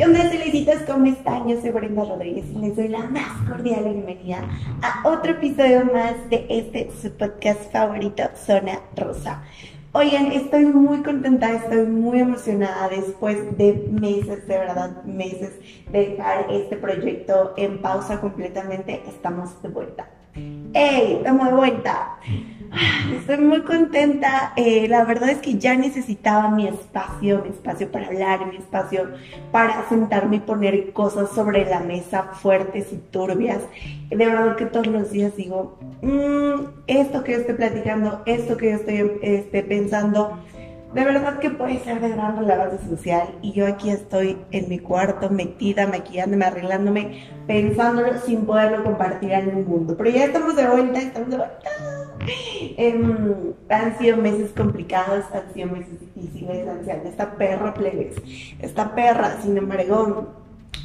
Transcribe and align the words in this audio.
¿Qué 0.00 0.06
onda, 0.06 0.30
celecitos? 0.30 0.76
¿Cómo 0.86 1.04
están? 1.04 1.46
Yo 1.46 1.60
soy 1.60 1.72
Brenda 1.72 2.06
Rodríguez 2.06 2.46
y 2.54 2.58
les 2.58 2.74
doy 2.74 2.88
la 2.88 3.00
más 3.00 3.46
cordial 3.46 3.84
bienvenida 3.84 4.48
a 4.80 5.06
otro 5.06 5.32
episodio 5.32 5.84
más 5.92 6.14
de 6.30 6.46
este 6.48 6.90
su 7.02 7.10
podcast 7.10 7.70
favorito, 7.70 8.22
Zona 8.34 8.80
Rosa. 8.96 9.42
Oigan, 9.92 10.32
estoy 10.32 10.64
muy 10.64 11.02
contenta, 11.02 11.52
estoy 11.52 11.84
muy 11.84 12.20
emocionada 12.20 12.88
después 12.88 13.58
de 13.58 13.74
meses, 13.92 14.48
de 14.48 14.56
verdad, 14.56 15.04
meses 15.04 15.52
de 15.92 16.06
dejar 16.06 16.46
este 16.50 16.78
proyecto 16.78 17.52
en 17.58 17.82
pausa 17.82 18.22
completamente. 18.22 19.02
Estamos 19.06 19.62
de 19.62 19.68
vuelta. 19.68 20.08
¡Ey! 20.72 21.16
Estamos 21.16 21.46
de 21.46 21.54
vuelta. 21.54 22.16
Estoy 23.14 23.38
muy 23.38 23.62
contenta. 23.62 24.52
Eh, 24.56 24.86
la 24.88 25.04
verdad 25.04 25.30
es 25.30 25.38
que 25.38 25.58
ya 25.58 25.76
necesitaba 25.76 26.50
mi 26.50 26.68
espacio, 26.68 27.42
mi 27.42 27.50
espacio 27.50 27.90
para 27.90 28.06
hablar, 28.06 28.46
mi 28.46 28.56
espacio 28.56 29.10
para 29.50 29.88
sentarme 29.88 30.36
y 30.36 30.40
poner 30.40 30.92
cosas 30.92 31.30
sobre 31.30 31.64
la 31.64 31.80
mesa 31.80 32.22
fuertes 32.34 32.92
y 32.92 32.96
turbias. 32.96 33.60
De 34.08 34.16
verdad 34.16 34.56
que 34.56 34.66
todos 34.66 34.86
los 34.86 35.10
días 35.10 35.36
digo, 35.36 35.78
mm, 36.02 36.82
esto 36.86 37.24
que 37.24 37.32
yo 37.32 37.38
estoy 37.38 37.54
platicando, 37.56 38.22
esto 38.26 38.56
que 38.56 38.70
yo 38.70 38.76
estoy 38.76 39.18
este, 39.22 39.62
pensando, 39.62 40.38
de 40.94 41.04
verdad 41.04 41.38
que 41.38 41.50
puede 41.50 41.78
ser 41.80 42.00
de 42.00 42.08
gran 42.08 42.36
relevancia 42.36 42.88
social 42.88 43.28
y 43.42 43.52
yo 43.52 43.66
aquí 43.66 43.90
estoy 43.90 44.36
en 44.50 44.68
mi 44.68 44.80
cuarto 44.80 45.30
metida, 45.30 45.86
maquillándome, 45.86 46.44
arreglándome, 46.44 47.24
pensándolo 47.46 48.18
sin 48.26 48.44
poderlo 48.44 48.82
compartir 48.82 49.32
el 49.32 49.52
mundo. 49.52 49.96
Pero 49.96 50.10
ya 50.10 50.24
estamos 50.24 50.56
de 50.56 50.66
vuelta, 50.66 51.00
estamos 51.00 51.30
de 51.30 51.36
vuelta. 51.36 51.99
Em, 52.76 53.54
han 53.68 53.98
sido 53.98 54.16
meses 54.16 54.50
complicados, 54.56 55.24
han 55.32 55.52
sido 55.52 55.68
meses 55.68 56.00
difíciles, 56.00 56.68
han 56.68 56.84
sido 56.84 56.96
esta 57.04 57.36
perra 57.36 57.74
plebes, 57.74 58.16
esta 58.60 58.94
perra, 58.94 59.40
sin 59.42 59.56
embargo, 59.56 60.28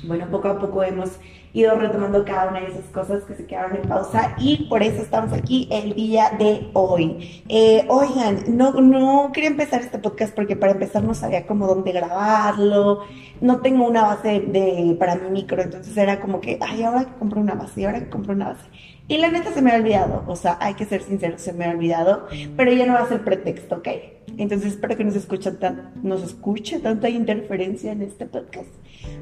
bueno, 0.04 0.28
poco 0.30 0.48
a 0.50 0.60
poco 0.60 0.84
hemos 0.84 1.12
ido 1.54 1.74
retomando 1.76 2.26
cada 2.26 2.50
una 2.50 2.60
de 2.60 2.68
esas 2.68 2.86
cosas 2.92 3.24
que 3.24 3.34
se 3.34 3.46
quedaron 3.46 3.78
en 3.78 3.88
pausa 3.88 4.36
y 4.38 4.68
por 4.68 4.84
eso 4.84 5.02
estamos 5.02 5.32
aquí 5.32 5.70
el 5.72 5.96
día 5.96 6.32
de 6.38 6.70
hoy. 6.74 7.44
Eh, 7.48 7.86
oigan, 7.88 8.44
no, 8.58 8.74
no 8.74 9.32
quería 9.34 9.50
empezar 9.50 9.80
este 9.82 9.98
podcast 9.98 10.36
porque 10.36 10.58
para 10.58 10.74
empezar 10.74 11.04
no 11.04 11.14
sabía 11.14 11.48
cómo 11.48 11.66
dónde 11.66 11.94
grabarlo, 11.94 13.04
no 13.40 13.62
tengo 13.62 13.88
una 13.88 14.04
base 14.04 14.42
de, 14.42 14.98
para 15.00 15.16
mi 15.16 15.30
micro, 15.30 15.62
entonces 15.62 15.96
era 15.96 16.20
como 16.20 16.42
que, 16.42 16.60
ay, 16.62 16.84
ahora 16.84 17.06
que 17.06 17.14
compro 17.14 17.40
una 17.40 17.56
base, 17.56 17.86
ahora 17.86 18.02
que 18.02 18.10
compro 18.10 18.34
una 18.34 18.50
base. 18.50 18.66
Y 19.08 19.20
la 19.20 19.30
neta 19.30 19.54
se 19.54 19.62
me 19.62 19.72
ha 19.72 19.76
olvidado, 19.76 20.24
o 20.26 20.36
sea, 20.36 20.58
hay 20.60 20.74
que 20.74 20.86
ser 20.86 21.04
sincero, 21.04 21.38
se 21.38 21.54
me 21.54 21.66
ha 21.66 21.70
olvidado, 21.70 22.28
pero 22.58 22.74
ya 22.74 22.88
no 22.88 22.94
va 22.94 23.02
a 23.02 23.08
ser 23.08 23.24
pretexto, 23.24 23.76
¿ok? 23.76 23.88
Entonces 24.38 24.74
espero 24.74 24.98
que 24.98 25.04
nos 25.04 25.16
escuche, 25.16 25.52
tan, 25.52 25.92
nos 26.02 26.24
escuche 26.24 26.80
tanta 26.80 27.08
interferencia 27.08 27.92
en 27.92 28.02
este 28.02 28.26
podcast. 28.26 28.68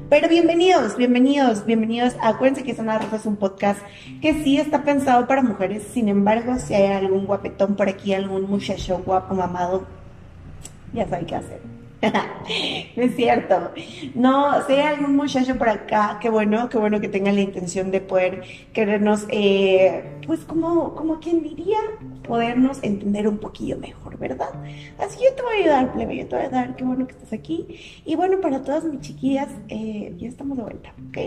Pero 0.08 0.28
bienvenidos, 0.30 0.96
bienvenidos, 0.96 1.66
bienvenidos. 1.66 2.16
Acuérdense 2.22 2.64
que 2.64 2.74
Zona 2.74 2.98
Rosa 2.98 3.16
es 3.16 3.26
un 3.26 3.36
podcast 3.36 3.78
que 4.22 4.32
sí 4.42 4.56
está 4.56 4.84
pensado 4.84 5.26
para 5.26 5.42
mujeres, 5.42 5.82
sin 5.92 6.08
embargo, 6.08 6.56
si 6.58 6.72
hay 6.72 6.90
algún 6.90 7.26
guapetón 7.26 7.76
por 7.76 7.90
aquí, 7.90 8.14
algún 8.14 8.48
muchacho 8.48 9.02
guapo, 9.04 9.34
mamado, 9.34 9.84
ya 10.94 11.06
sabe 11.06 11.26
qué 11.26 11.34
hacer. 11.34 11.83
No 12.12 13.02
es 13.02 13.16
cierto. 13.16 13.72
No, 14.14 14.66
si 14.66 14.74
hay 14.74 14.80
algún 14.80 15.16
muchacho 15.16 15.56
por 15.56 15.68
acá, 15.68 16.18
qué 16.20 16.30
bueno, 16.30 16.68
qué 16.68 16.78
bueno 16.78 17.00
que 17.00 17.08
tengan 17.08 17.34
la 17.34 17.42
intención 17.42 17.90
de 17.90 18.00
poder 18.00 18.42
querernos, 18.72 19.26
eh, 19.28 20.04
pues 20.26 20.40
como, 20.40 20.94
como 20.94 21.20
quien 21.20 21.42
diría, 21.42 21.78
podernos 22.26 22.82
entender 22.82 23.28
un 23.28 23.38
poquillo 23.38 23.78
mejor, 23.78 24.18
¿verdad? 24.18 24.50
Así 24.98 25.18
yo 25.22 25.34
te 25.34 25.42
voy 25.42 25.52
a 25.52 25.60
ayudar, 25.60 25.92
plebe, 25.92 26.16
yo 26.16 26.26
te 26.26 26.36
voy 26.36 26.44
a 26.44 26.48
ayudar, 26.48 26.76
qué 26.76 26.84
bueno 26.84 27.06
que 27.06 27.12
estás 27.12 27.32
aquí. 27.32 27.66
Y 28.04 28.16
bueno, 28.16 28.40
para 28.40 28.62
todas 28.62 28.84
mis 28.84 29.00
chiquillas, 29.00 29.48
eh, 29.68 30.14
ya 30.16 30.28
estamos 30.28 30.56
de 30.56 30.62
vuelta, 30.62 30.92
¿ok? 31.08 31.18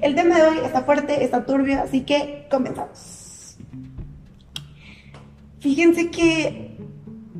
El 0.00 0.14
tema 0.14 0.36
de 0.36 0.42
hoy 0.42 0.58
está 0.64 0.82
fuerte, 0.82 1.24
está 1.24 1.44
turbio, 1.44 1.80
así 1.82 2.02
que 2.02 2.46
comenzamos. 2.50 3.56
Fíjense 5.60 6.10
que 6.10 6.70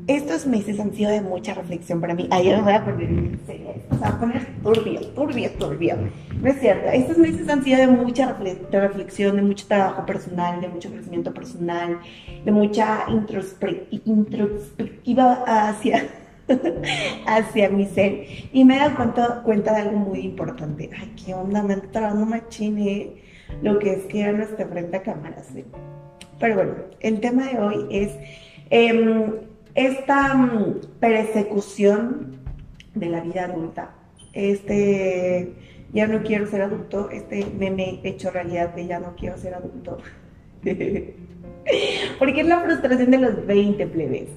estos 0.06 0.46
meses 0.46 0.80
han 0.80 0.94
sido 0.94 1.10
de 1.10 1.20
mucha 1.20 1.52
reflexión 1.54 2.00
para 2.00 2.14
mí. 2.14 2.26
Ayer 2.30 2.56
me 2.56 2.62
voy 2.62 2.72
a 2.72 2.82
poner 2.84 3.38
serio, 3.46 3.74
poner 4.18 4.46
turbio, 4.62 5.00
turbio, 5.08 5.50
turbio. 5.52 5.96
No 6.40 6.48
es 6.48 6.58
cierto. 6.60 6.88
Estos 6.90 7.18
meses 7.18 7.48
han 7.48 7.62
sido 7.62 7.78
de 7.78 7.86
mucha 7.86 8.32
reflexión, 8.32 9.36
de 9.36 9.42
mucho 9.42 9.66
trabajo 9.66 10.04
personal, 10.06 10.60
de 10.60 10.68
mucho 10.68 10.90
crecimiento 10.90 11.32
personal, 11.32 12.00
de 12.44 12.50
mucha 12.50 13.04
introspectiva 13.08 15.44
hacia, 15.46 16.08
hacia 17.26 17.70
mi 17.70 17.86
ser. 17.86 18.26
Y 18.52 18.64
me 18.64 18.76
he 18.76 18.78
dado 18.78 18.96
cuenta, 18.96 19.42
cuenta 19.44 19.74
de 19.74 19.82
algo 19.82 19.98
muy 19.98 20.20
importante. 20.20 20.90
Ay, 20.98 21.12
qué 21.24 21.34
onda, 21.34 21.62
me 21.62 21.74
está 21.74 21.90
trabajando 21.90 22.26
machine 22.26 23.12
lo 23.62 23.78
que 23.78 23.92
es 23.92 24.04
que 24.04 24.18
ya 24.18 24.32
no 24.32 24.42
esté 24.42 24.66
frente 24.66 24.96
a 24.96 25.02
cámaras. 25.02 25.48
Pero 26.38 26.54
bueno, 26.54 26.74
el 27.00 27.20
tema 27.20 27.46
de 27.46 27.58
hoy 27.58 27.86
es. 27.90 28.12
Eh, 28.70 29.49
esta 29.74 30.34
mm, 30.34 30.80
persecución 31.00 32.38
de 32.94 33.06
la 33.06 33.20
vida 33.20 33.44
adulta, 33.44 33.94
este 34.32 35.52
ya 35.92 36.06
no 36.06 36.22
quiero 36.22 36.46
ser 36.46 36.62
adulto, 36.62 37.10
este 37.10 37.46
meme 37.58 38.00
hecho 38.04 38.30
realidad 38.30 38.74
de 38.74 38.86
ya 38.86 39.00
no 39.00 39.16
quiero 39.16 39.36
ser 39.36 39.54
adulto. 39.54 39.98
Porque 42.18 42.40
es 42.40 42.46
la 42.46 42.60
frustración 42.60 43.10
de 43.10 43.18
los 43.18 43.46
20 43.46 43.86
plebes. 43.88 44.28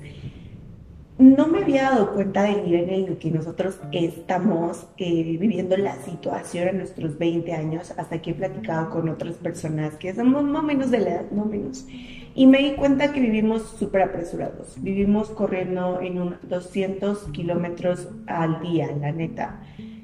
No 1.19 1.47
me 1.47 1.59
había 1.59 1.83
dado 1.91 2.13
cuenta 2.13 2.43
del 2.43 2.65
nivel 2.65 2.89
en 2.89 3.07
el 3.09 3.17
que 3.17 3.29
nosotros 3.29 3.79
estamos 3.91 4.87
eh, 4.97 5.37
viviendo 5.39 5.77
la 5.77 5.95
situación 5.97 6.69
en 6.69 6.77
nuestros 6.79 7.19
20 7.19 7.53
años 7.53 7.93
hasta 7.97 8.19
que 8.19 8.31
he 8.31 8.33
platicado 8.33 8.89
con 8.89 9.07
otras 9.09 9.35
personas 9.35 9.93
que 9.95 10.13
somos 10.15 10.43
más 10.43 10.63
o 10.63 10.65
menos 10.65 10.89
de 10.89 10.99
la 10.99 11.09
edad, 11.11 11.31
no 11.31 11.45
menos. 11.45 11.85
Y 12.33 12.47
me 12.47 12.57
di 12.57 12.71
cuenta 12.71 13.13
que 13.13 13.19
vivimos 13.19 13.75
súper 13.77 14.01
apresurados. 14.01 14.73
Vivimos 14.81 15.29
corriendo 15.29 16.01
en 16.01 16.19
un 16.19 16.35
200 16.49 17.25
kilómetros 17.31 18.07
al 18.25 18.59
día, 18.61 18.89
la 18.99 19.11
neta. 19.11 19.61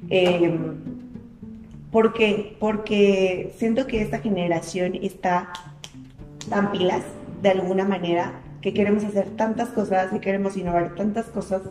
Em, 0.09 0.75
¿Por 1.91 2.13
qué? 2.13 2.55
Porque 2.59 3.51
siento 3.57 3.87
que 3.87 4.03
esta 4.03 4.19
generación 4.19 4.93
está 5.01 5.51
tan 6.47 6.71
pilas 6.71 7.01
de 7.41 7.49
alguna 7.49 7.83
manera 7.83 8.43
que 8.61 8.73
queremos 8.73 9.03
hacer 9.03 9.29
tantas 9.31 9.69
cosas, 9.69 10.11
que 10.11 10.19
queremos 10.19 10.57
innovar 10.57 10.95
tantas 10.95 11.27
cosas, 11.27 11.61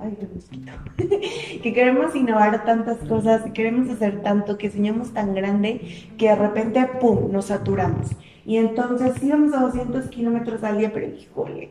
ay, 0.00 0.16
qué 0.18 0.26
mosquito, 0.34 0.72
que 1.62 1.72
queremos 1.72 2.14
innovar 2.14 2.64
tantas 2.64 2.98
cosas, 3.08 3.42
que 3.42 3.52
queremos 3.52 3.88
hacer 3.90 4.22
tanto, 4.22 4.58
que 4.58 4.70
soñamos 4.70 5.12
tan 5.12 5.34
grande, 5.34 5.80
que 6.18 6.28
de 6.28 6.34
repente, 6.36 6.86
¡pum!, 7.00 7.30
nos 7.32 7.46
saturamos. 7.46 8.10
Y 8.44 8.58
entonces 8.58 9.22
íbamos 9.22 9.54
a 9.54 9.60
200 9.60 10.06
kilómetros 10.08 10.62
al 10.62 10.78
día, 10.78 10.92
pero 10.92 11.08
híjole, 11.08 11.70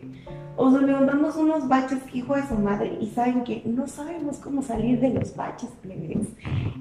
o 0.56 0.70
sea, 0.70 0.82
levantamos 0.82 1.36
unos 1.36 1.68
baches, 1.68 2.00
hijo 2.14 2.36
de 2.36 2.48
su 2.48 2.56
madre, 2.56 2.98
y 3.02 3.08
saben 3.08 3.44
que 3.44 3.64
no 3.66 3.88
sabemos 3.88 4.38
cómo 4.38 4.62
salir 4.62 5.00
de 5.00 5.10
los 5.10 5.36
baches, 5.36 5.70
plebes. 5.82 6.28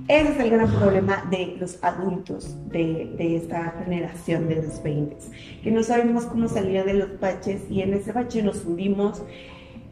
Ese 0.09 0.33
es 0.33 0.39
el 0.41 0.51
gran 0.51 0.71
problema 0.71 1.25
de 1.31 1.57
los 1.59 1.83
adultos 1.83 2.55
de, 2.71 3.15
de 3.17 3.37
esta 3.37 3.71
generación 3.83 4.49
de 4.49 4.57
los 4.57 4.83
20, 4.83 5.17
que 5.63 5.71
no 5.71 5.83
sabemos 5.83 6.27
cómo 6.27 6.49
salir 6.49 6.85
de 6.85 6.95
los 6.95 7.19
baches 7.19 7.63
y 7.71 7.81
en 7.81 7.95
ese 7.95 8.13
bache 8.13 8.43
nos 8.43 8.65
hundimos. 8.65 9.23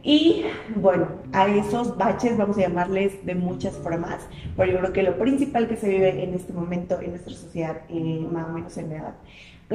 Y 0.03 0.45
bueno, 0.75 1.07
a 1.31 1.47
esos 1.47 1.95
baches 1.95 2.37
vamos 2.37 2.57
a 2.57 2.61
llamarles 2.61 3.23
de 3.25 3.35
muchas 3.35 3.75
formas, 3.77 4.27
pero 4.57 4.71
yo 4.71 4.79
creo 4.79 4.93
que 4.93 5.03
lo 5.03 5.17
principal 5.17 5.67
que 5.67 5.77
se 5.77 5.89
vive 5.89 6.23
en 6.23 6.33
este 6.33 6.53
momento 6.53 6.99
en 6.99 7.11
nuestra 7.11 7.33
sociedad, 7.33 7.81
eh, 7.89 8.27
más 8.31 8.47
o 8.49 8.53
menos 8.53 8.77
en 8.77 8.89
la 8.89 8.95
edad, 8.95 9.15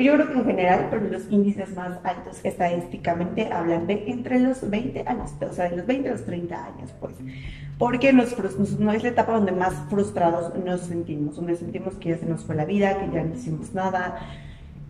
yo 0.00 0.14
creo 0.14 0.26
que 0.28 0.34
en 0.34 0.44
general, 0.44 0.88
pero 0.90 1.08
los 1.08 1.30
índices 1.30 1.74
más 1.74 1.98
altos 2.04 2.40
estadísticamente 2.42 3.50
hablan 3.52 3.86
de 3.86 4.04
entre 4.08 4.40
los 4.40 4.68
20 4.68 5.04
años, 5.06 5.32
o 5.40 5.52
sea, 5.52 5.70
de 5.70 5.76
los 5.76 5.86
20 5.86 6.08
a 6.08 6.12
los 6.12 6.24
30 6.24 6.66
años, 6.66 6.94
pues. 7.00 7.14
Porque 7.78 8.12
nos, 8.12 8.36
no 8.78 8.92
es 8.92 9.02
la 9.02 9.08
etapa 9.10 9.32
donde 9.32 9.52
más 9.52 9.74
frustrados 9.88 10.54
nos 10.64 10.82
sentimos, 10.82 11.36
donde 11.36 11.56
sentimos 11.56 11.94
que 11.94 12.10
ya 12.10 12.18
se 12.18 12.26
nos 12.26 12.44
fue 12.44 12.54
la 12.54 12.64
vida, 12.64 12.98
que 12.98 13.10
ya 13.14 13.22
no 13.22 13.34
hicimos 13.34 13.74
nada. 13.74 14.18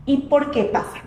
¿Y 0.06 0.28
por 0.28 0.50
qué 0.50 0.64
pasa? 0.64 1.02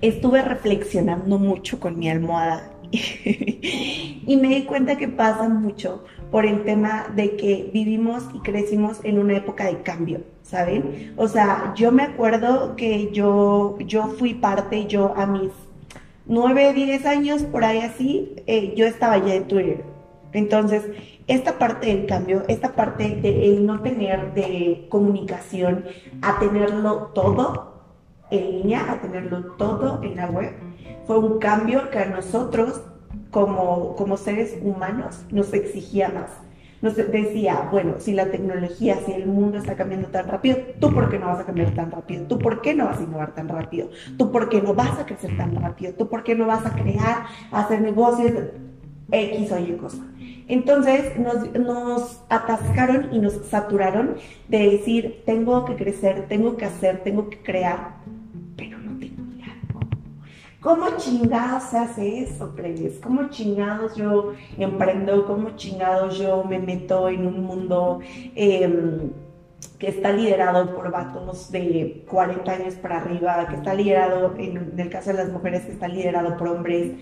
Estuve 0.00 0.42
reflexionando 0.42 1.38
mucho 1.38 1.80
con 1.80 1.98
mi 1.98 2.08
almohada 2.08 2.70
y 2.92 4.38
me 4.40 4.48
di 4.48 4.64
cuenta 4.64 4.96
que 4.96 5.08
pasa 5.08 5.48
mucho 5.48 6.04
por 6.30 6.46
el 6.46 6.64
tema 6.64 7.06
de 7.14 7.36
que 7.36 7.70
vivimos 7.72 8.24
y 8.34 8.38
crecimos 8.40 9.00
en 9.04 9.18
una 9.18 9.36
época 9.36 9.64
de 9.64 9.82
cambio, 9.82 10.20
¿saben? 10.42 11.12
O 11.16 11.26
sea, 11.28 11.72
yo 11.76 11.90
me 11.92 12.04
acuerdo 12.04 12.76
que 12.76 13.10
yo, 13.12 13.76
yo 13.80 14.08
fui 14.18 14.34
parte, 14.34 14.86
yo 14.86 15.12
a 15.16 15.26
mis 15.26 15.50
9, 16.26 16.72
10 16.72 17.06
años, 17.06 17.42
por 17.42 17.64
ahí 17.64 17.78
así, 17.78 18.36
eh, 18.46 18.74
yo 18.76 18.86
estaba 18.86 19.18
ya 19.18 19.34
en 19.34 19.48
Twitter. 19.48 19.84
Entonces, 20.32 20.84
esta 21.26 21.58
parte 21.58 21.88
del 21.88 22.06
cambio, 22.06 22.44
esta 22.46 22.72
parte 22.72 23.16
de 23.16 23.58
no 23.60 23.80
tener 23.80 24.32
de 24.34 24.86
comunicación 24.88 25.84
a 26.22 26.38
tenerlo 26.38 27.10
todo 27.14 27.82
en 28.30 28.50
línea, 28.52 28.92
a 28.92 29.00
tenerlo 29.00 29.44
todo 29.58 30.00
en 30.04 30.16
la 30.16 30.30
web, 30.30 30.52
fue 31.06 31.18
un 31.18 31.40
cambio 31.40 31.90
que 31.90 31.98
a 31.98 32.06
nosotros 32.06 32.80
como, 33.30 33.94
como 33.96 34.16
seres 34.16 34.58
humanos 34.62 35.24
nos 35.30 35.52
exigía 35.52 36.08
más. 36.08 36.30
nos 36.82 36.96
decía, 36.96 37.68
bueno, 37.70 37.94
si 37.98 38.12
la 38.12 38.30
tecnología, 38.30 38.98
si 39.04 39.12
el 39.12 39.26
mundo 39.26 39.58
está 39.58 39.76
cambiando 39.76 40.08
tan 40.08 40.26
rápido, 40.28 40.56
¿tú 40.80 40.92
por 40.92 41.10
qué 41.10 41.18
no 41.18 41.26
vas 41.26 41.40
a 41.40 41.44
cambiar 41.44 41.74
tan 41.74 41.90
rápido? 41.90 42.24
¿Tú 42.26 42.38
por 42.38 42.62
qué 42.62 42.74
no 42.74 42.86
vas 42.86 42.98
a 42.98 43.02
innovar 43.02 43.34
tan 43.34 43.48
rápido? 43.48 43.90
¿Tú 44.16 44.32
por 44.32 44.48
qué 44.48 44.62
no 44.62 44.74
vas 44.74 44.98
a 44.98 45.04
crecer 45.04 45.36
tan 45.36 45.54
rápido? 45.54 45.92
¿Tú 45.92 46.08
por 46.08 46.22
qué 46.22 46.34
no 46.34 46.46
vas 46.46 46.64
a 46.64 46.74
crear, 46.74 47.26
hacer 47.52 47.82
negocios 47.82 48.32
X 49.10 49.52
o 49.52 49.58
Y 49.58 49.72
cosa? 49.72 50.02
Entonces 50.50 51.16
nos, 51.16 51.52
nos, 51.52 52.24
atascaron 52.28 53.10
y 53.12 53.20
nos 53.20 53.34
saturaron 53.46 54.16
de 54.48 54.70
decir, 54.70 55.22
tengo 55.24 55.64
que 55.64 55.76
crecer, 55.76 56.26
tengo 56.28 56.56
que 56.56 56.64
hacer, 56.64 57.04
tengo 57.04 57.30
que 57.30 57.38
crear, 57.38 57.99
¿Cómo 60.60 60.90
chingados 60.98 61.64
se 61.64 61.78
hace 61.78 62.20
eso, 62.20 62.54
plebes? 62.54 62.98
¿Cómo 63.02 63.30
chingados 63.30 63.96
yo 63.96 64.34
emprendo? 64.58 65.26
¿Cómo 65.26 65.56
chingados 65.56 66.18
yo 66.18 66.44
me 66.44 66.58
meto 66.58 67.08
en 67.08 67.26
un 67.26 67.42
mundo 67.44 68.00
em, 68.34 69.10
que 69.78 69.88
está 69.88 70.12
liderado 70.12 70.74
por 70.74 70.90
vatos 70.90 71.50
de 71.50 72.04
40 72.08 72.52
años 72.52 72.74
para 72.74 72.98
arriba, 72.98 73.46
que 73.48 73.56
está 73.56 73.72
liderado, 73.74 74.34
en, 74.36 74.56
en 74.58 74.80
el 74.80 74.90
caso 74.90 75.10
de 75.10 75.16
las 75.16 75.30
mujeres, 75.30 75.64
que 75.64 75.72
está 75.72 75.88
liderado 75.88 76.36
por 76.36 76.48
hombres? 76.48 76.92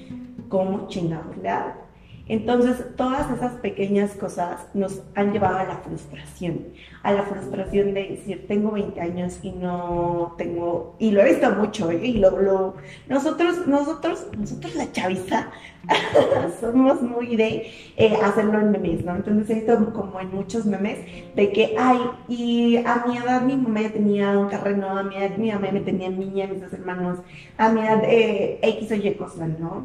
¿Cómo 0.49 0.87
chingados 0.89 1.37
le 1.39 1.49
hago? 1.49 1.88
Entonces, 2.29 2.85
todas 2.95 3.31
esas 3.31 3.53
pequeñas 3.55 4.13
cosas 4.13 4.67
nos 4.75 5.01
han 5.15 5.33
llevado 5.33 5.59
a 5.59 5.65
la 5.65 5.77
frustración, 5.79 6.67
a 7.03 7.13
la 7.13 7.23
frustración 7.23 7.95
de 7.95 8.09
decir, 8.09 8.47
tengo 8.47 8.71
20 8.73 9.01
años 9.01 9.39
y 9.43 9.53
no 9.53 10.35
tengo, 10.37 10.95
y 10.99 11.11
lo 11.11 11.23
he 11.23 11.31
visto 11.31 11.51
mucho, 11.53 11.91
¿eh? 11.91 12.01
y 12.05 12.19
lo, 12.19 12.75
nosotros, 13.09 13.67
nosotros, 13.67 14.27
nosotros 14.37 14.75
la 14.75 14.93
chaviza, 14.93 15.51
somos 16.61 17.01
muy 17.01 17.35
de 17.37 17.71
eh, 17.97 18.15
hacerlo 18.23 18.61
en 18.61 18.73
memes, 18.73 19.05
¿no? 19.05 19.17
Entonces 19.17 19.49
he 19.49 19.55
visto 19.55 19.93
como 19.95 20.21
en 20.21 20.31
muchos 20.35 20.67
memes 20.67 20.99
de 21.35 21.51
que, 21.51 21.77
ay, 21.79 21.99
y 22.29 22.77
a 22.77 23.07
mi 23.07 23.17
edad 23.17 23.41
mi 23.41 23.57
mamá 23.57 23.81
ya 23.81 23.93
tenía 23.93 24.39
un 24.39 24.51
terreno, 24.51 24.99
a 24.99 25.03
mi 25.03 25.17
edad 25.17 25.37
mi 25.39 25.51
mamá 25.51 25.69
me 25.73 25.81
tenía 25.81 26.11
niña, 26.11 26.47
mis 26.47 26.61
dos 26.61 26.75
hermanos, 26.75 27.21
a 27.57 27.71
mi 27.71 27.81
edad 27.81 28.03
eh, 28.05 28.59
X 28.61 28.91
o 28.91 28.95
Y 28.97 29.15
cosas, 29.15 29.49
¿no? 29.59 29.85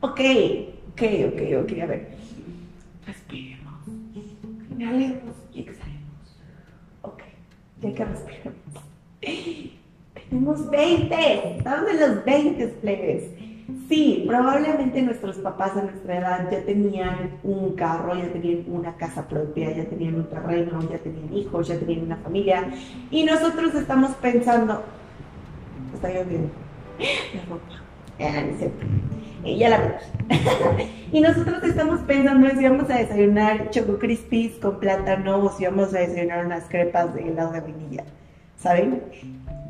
Ok, 0.00 0.20
Ok, 0.98 1.04
ok, 1.04 1.40
ok, 1.62 1.78
a 1.80 1.86
ver. 1.86 2.08
Respiremos. 3.06 3.72
Inhalemos 4.72 5.36
y 5.54 5.60
exhalemos. 5.60 6.36
Ok, 7.02 7.22
ya 7.80 7.94
que 7.94 8.04
respiremos. 8.04 8.58
Tenemos 10.28 10.70
20, 10.70 11.56
estamos 11.56 11.90
en 11.90 12.00
los 12.00 12.24
20 12.24 12.66
plebes. 12.66 13.30
Sí, 13.88 14.24
probablemente 14.26 15.00
nuestros 15.02 15.36
papás 15.36 15.76
a 15.76 15.82
nuestra 15.82 16.18
edad 16.18 16.50
ya 16.50 16.64
tenían 16.64 17.30
un 17.44 17.76
carro, 17.76 18.16
ya 18.16 18.32
tenían 18.32 18.64
una 18.66 18.96
casa 18.96 19.28
propia, 19.28 19.70
ya 19.70 19.84
tenían 19.84 20.16
un 20.16 20.28
terreno, 20.28 20.80
ya 20.90 20.98
tenían 20.98 21.32
hijos, 21.32 21.68
ya 21.68 21.78
tenían 21.78 22.06
una 22.06 22.16
familia. 22.16 22.70
Y 23.12 23.22
nosotros 23.22 23.72
estamos 23.76 24.16
pensando, 24.16 24.82
está 25.94 26.08
lloviendo, 26.08 26.50
la 27.34 27.44
ropa, 27.44 27.82
ya 29.44 29.70
la 29.70 29.78
vemos. 29.78 30.02
y 31.12 31.20
nosotros 31.20 31.62
estamos 31.62 32.00
pensando 32.00 32.48
si 32.50 32.64
vamos 32.64 32.90
a 32.90 32.98
desayunar 32.98 33.70
choco 33.70 33.98
crispies 33.98 34.52
con 34.54 34.78
plátano 34.78 35.44
o 35.44 35.52
si 35.52 35.64
vamos 35.64 35.94
a 35.94 35.98
desayunar 35.98 36.46
unas 36.46 36.64
crepas 36.64 37.14
de 37.14 37.28
helado 37.28 37.52
de 37.52 37.60
vainilla, 37.60 38.04
¿saben? 38.56 39.02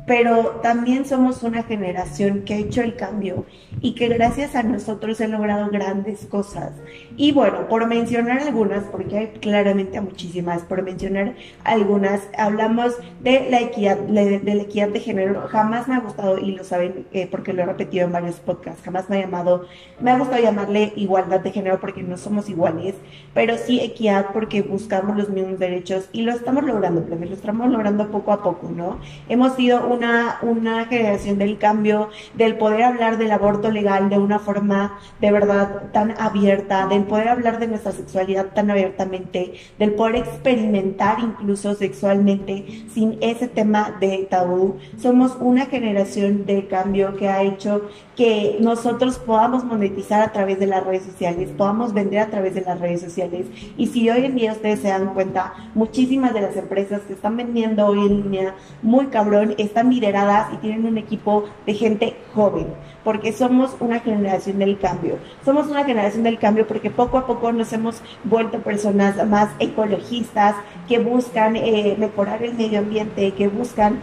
Pero 0.09 0.59
también 0.63 1.05
somos 1.05 1.43
una 1.43 1.61
generación 1.61 2.41
que 2.41 2.55
ha 2.55 2.57
hecho 2.57 2.81
el 2.81 2.95
cambio 2.95 3.45
y 3.79 3.93
que 3.93 4.07
gracias 4.07 4.55
a 4.55 4.63
nosotros 4.63 5.21
ha 5.21 5.27
logrado 5.27 5.69
grandes 5.69 6.25
cosas. 6.25 6.71
Y 7.15 7.31
bueno, 7.31 7.67
por 7.67 7.85
mencionar 7.85 8.39
algunas, 8.39 8.85
porque 8.85 9.17
hay 9.19 9.27
claramente 9.39 10.01
muchísimas, 10.01 10.63
por 10.63 10.81
mencionar 10.81 11.35
algunas, 11.63 12.27
hablamos 12.35 12.95
de 13.21 13.51
la 13.51 13.61
equidad, 13.61 13.97
de, 13.99 14.41
la 14.43 14.63
equidad 14.63 14.89
de 14.89 14.99
género. 14.99 15.47
Jamás 15.47 15.87
me 15.87 15.93
ha 15.93 15.99
gustado, 15.99 16.39
y 16.39 16.53
lo 16.53 16.63
saben 16.63 17.05
eh, 17.13 17.27
porque 17.29 17.53
lo 17.53 17.61
he 17.61 17.65
repetido 17.67 18.05
en 18.05 18.11
varios 18.11 18.37
podcasts, 18.37 18.81
jamás 18.83 19.11
me 19.11 19.17
ha 19.17 19.21
llamado, 19.21 19.67
me 20.01 20.09
ha 20.09 20.17
gustado 20.17 20.41
llamarle 20.41 20.91
igualdad 20.95 21.41
de 21.41 21.51
género 21.51 21.79
porque 21.79 22.01
no 22.01 22.17
somos 22.17 22.49
iguales, 22.49 22.95
pero 23.35 23.57
sí 23.57 23.79
equidad 23.79 24.29
porque 24.33 24.63
buscamos 24.63 25.15
los 25.15 25.29
mismos 25.29 25.59
derechos 25.59 26.09
y 26.13 26.23
lo 26.23 26.31
estamos 26.31 26.63
logrando, 26.63 27.05
lo 27.07 27.33
estamos 27.35 27.69
logrando 27.69 28.09
poco 28.09 28.31
a 28.31 28.41
poco, 28.41 28.71
¿no? 28.75 28.97
Hemos 29.27 29.55
sido 29.55 29.87
un 29.87 29.98
una, 30.41 30.85
generación 30.85 31.37
del 31.37 31.57
cambio, 31.57 32.09
del 32.35 32.57
poder 32.57 32.83
hablar 32.83 33.17
del 33.17 33.31
aborto 33.31 33.71
legal 33.71 34.09
de 34.09 34.17
una 34.17 34.39
forma 34.39 34.99
de 35.19 35.31
verdad 35.31 35.91
tan 35.91 36.19
abierta, 36.19 36.87
del 36.87 37.03
poder 37.03 37.29
hablar 37.29 37.59
de 37.59 37.67
nuestra 37.67 37.91
sexualidad 37.91 38.47
tan 38.53 38.71
abiertamente, 38.71 39.53
del 39.77 39.93
poder 39.93 40.17
experimentar 40.17 41.19
incluso 41.19 41.75
sexualmente 41.75 42.85
sin 42.93 43.17
ese 43.21 43.47
tema 43.47 43.97
de 43.99 44.27
tabú. 44.29 44.77
Somos 44.97 45.37
una 45.39 45.65
generación 45.65 46.45
de 46.45 46.67
cambio 46.67 47.15
que 47.15 47.27
ha 47.27 47.43
hecho 47.43 47.89
que 48.15 48.57
nosotros 48.59 49.17
podamos 49.17 49.63
monetizar 49.63 50.21
a 50.21 50.33
través 50.33 50.59
de 50.59 50.67
las 50.67 50.85
redes 50.85 51.03
sociales, 51.03 51.51
podamos 51.57 51.93
vender 51.93 52.19
a 52.19 52.27
través 52.27 52.53
de 52.53 52.61
las 52.61 52.79
redes 52.79 52.99
sociales. 52.99 53.45
Y 53.77 53.87
si 53.87 54.09
hoy 54.09 54.25
en 54.25 54.35
día 54.35 54.51
ustedes 54.51 54.81
se 54.81 54.89
dan 54.89 55.13
cuenta, 55.13 55.53
muchísimas 55.73 56.33
de 56.33 56.41
las 56.41 56.57
empresas 56.57 57.01
que 57.01 57.13
están 57.13 57.37
vendiendo 57.37 57.85
hoy 57.85 57.99
en 57.99 58.23
línea 58.23 58.55
muy 58.81 59.07
cabrón 59.07 59.55
están 59.57 59.88
lideradas 59.89 60.53
y 60.53 60.57
tienen 60.57 60.85
un 60.85 60.97
equipo 60.97 61.45
de 61.65 61.73
gente 61.73 62.17
joven, 62.33 62.67
porque 63.03 63.33
somos 63.33 63.75
una 63.79 63.99
generación 63.99 64.59
del 64.59 64.77
cambio. 64.79 65.17
Somos 65.43 65.67
una 65.67 65.83
generación 65.83 66.23
del 66.23 66.39
cambio 66.39 66.67
porque 66.67 66.89
poco 66.89 67.17
a 67.17 67.25
poco 67.25 67.51
nos 67.51 67.71
hemos 67.73 68.01
vuelto 68.23 68.59
personas 68.59 69.25
más 69.27 69.49
ecologistas 69.59 70.55
que 70.87 70.99
buscan 70.99 71.55
eh, 71.55 71.95
mejorar 71.97 72.43
el 72.43 72.53
medio 72.53 72.79
ambiente, 72.79 73.31
que 73.31 73.47
buscan... 73.47 74.01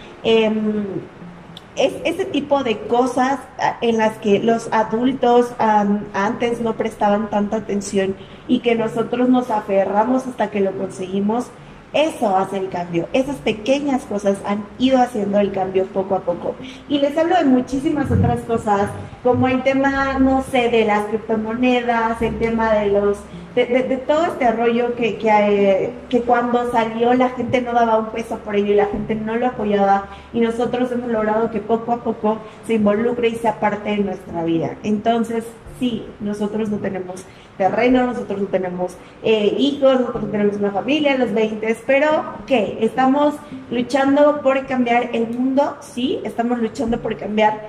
Es 1.77 1.93
ese 2.05 2.25
tipo 2.25 2.65
de 2.65 2.79
cosas 2.79 3.39
ah, 3.59 3.77
en 3.83 3.99
las 3.99 4.17
que 4.17 4.39
los 4.39 4.69
adultos 4.73 5.53
antes 5.59 6.63
no 6.63 6.73
prestaban 6.73 7.29
tanta 7.29 7.59
atención 7.59 8.17
y 8.49 8.61
que 8.61 8.75
nosotros 8.75 9.29
nos 9.29 9.51
aferramos 9.51 10.27
hasta 10.27 10.51
que 10.51 10.61
lo 10.61 10.73
conseguimos, 10.73 11.51
eso 11.97 12.37
hace 12.37 12.59
el 12.59 12.69
cambio. 12.69 13.09
Esas 13.13 13.37
pequeñas 13.37 14.05
cosas 14.05 14.39
han 14.47 14.65
ido 14.79 15.01
haciendo 15.01 15.41
el 15.41 15.51
cambio 15.51 15.87
poco 15.87 16.15
a 16.15 16.21
poco. 16.21 16.55
Y 16.89 16.99
les 16.99 17.17
hablo 17.17 17.37
de 17.37 17.45
muchísimas 17.45 18.11
otras 18.11 18.41
cosas, 18.41 18.91
como 19.23 19.49
el 19.49 19.63
tema, 19.63 20.19
no 20.19 20.45
sé, 20.51 20.69
de 20.69 20.85
las 20.85 21.07
criptomonedas, 21.07 22.21
el 22.21 22.39
tema 22.39 22.75
de 22.75 22.91
los 22.91 23.19
de, 23.55 24.03
todo 24.07 24.27
este 24.27 24.53
rollo 24.53 24.95
que, 24.97 25.19
eh, 25.19 25.95
que, 26.11 26.21
cuando 26.21 26.71
salió 26.71 27.15
la 27.15 27.31
gente 27.31 27.63
no 27.63 27.73
daba 27.73 27.99
un 27.99 28.11
peso 28.11 28.37
por 28.41 28.55
ello 28.55 28.73
y 28.73 28.77
la 28.77 28.85
gente 28.85 29.15
no 29.15 29.35
lo 29.37 29.47
apoyaba 29.47 30.09
y 30.35 30.41
nosotros 30.41 30.93
hemos 30.93 31.11
logrado 31.11 31.51
que 31.51 31.61
poco 31.61 31.93
a 31.93 32.05
poco 32.05 32.37
se 32.67 32.75
involucre 32.75 33.29
y 33.29 33.37
sea 33.37 33.59
parte 33.59 33.89
de 33.89 33.99
nuestra 33.99 34.45
vida. 34.45 34.77
Entonces, 34.83 35.45
sí, 35.79 36.05
nosotros 36.21 36.69
no 36.69 36.79
tenemos 36.79 37.25
terreno, 37.57 38.07
nosotros 38.07 38.41
no 38.41 38.47
tenemos 38.47 38.97
eh, 39.23 39.55
hijos, 39.59 40.01
nosotros 40.01 40.25
no 40.25 40.31
tenemos 40.31 40.57
una 40.57 40.71
familia, 40.71 41.17
los 41.17 41.33
20, 41.33 41.77
pero 41.87 42.09
¿qué? 42.47 42.79
Estamos 42.81 43.35
luchando 43.71 44.41
por 44.43 44.67
cambiar 44.67 45.11
el 45.13 45.29
mundo, 45.29 45.77
sí, 45.81 46.21
estamos 46.25 46.59
luchando 46.59 47.01
por 47.01 47.17
cambiar 47.17 47.69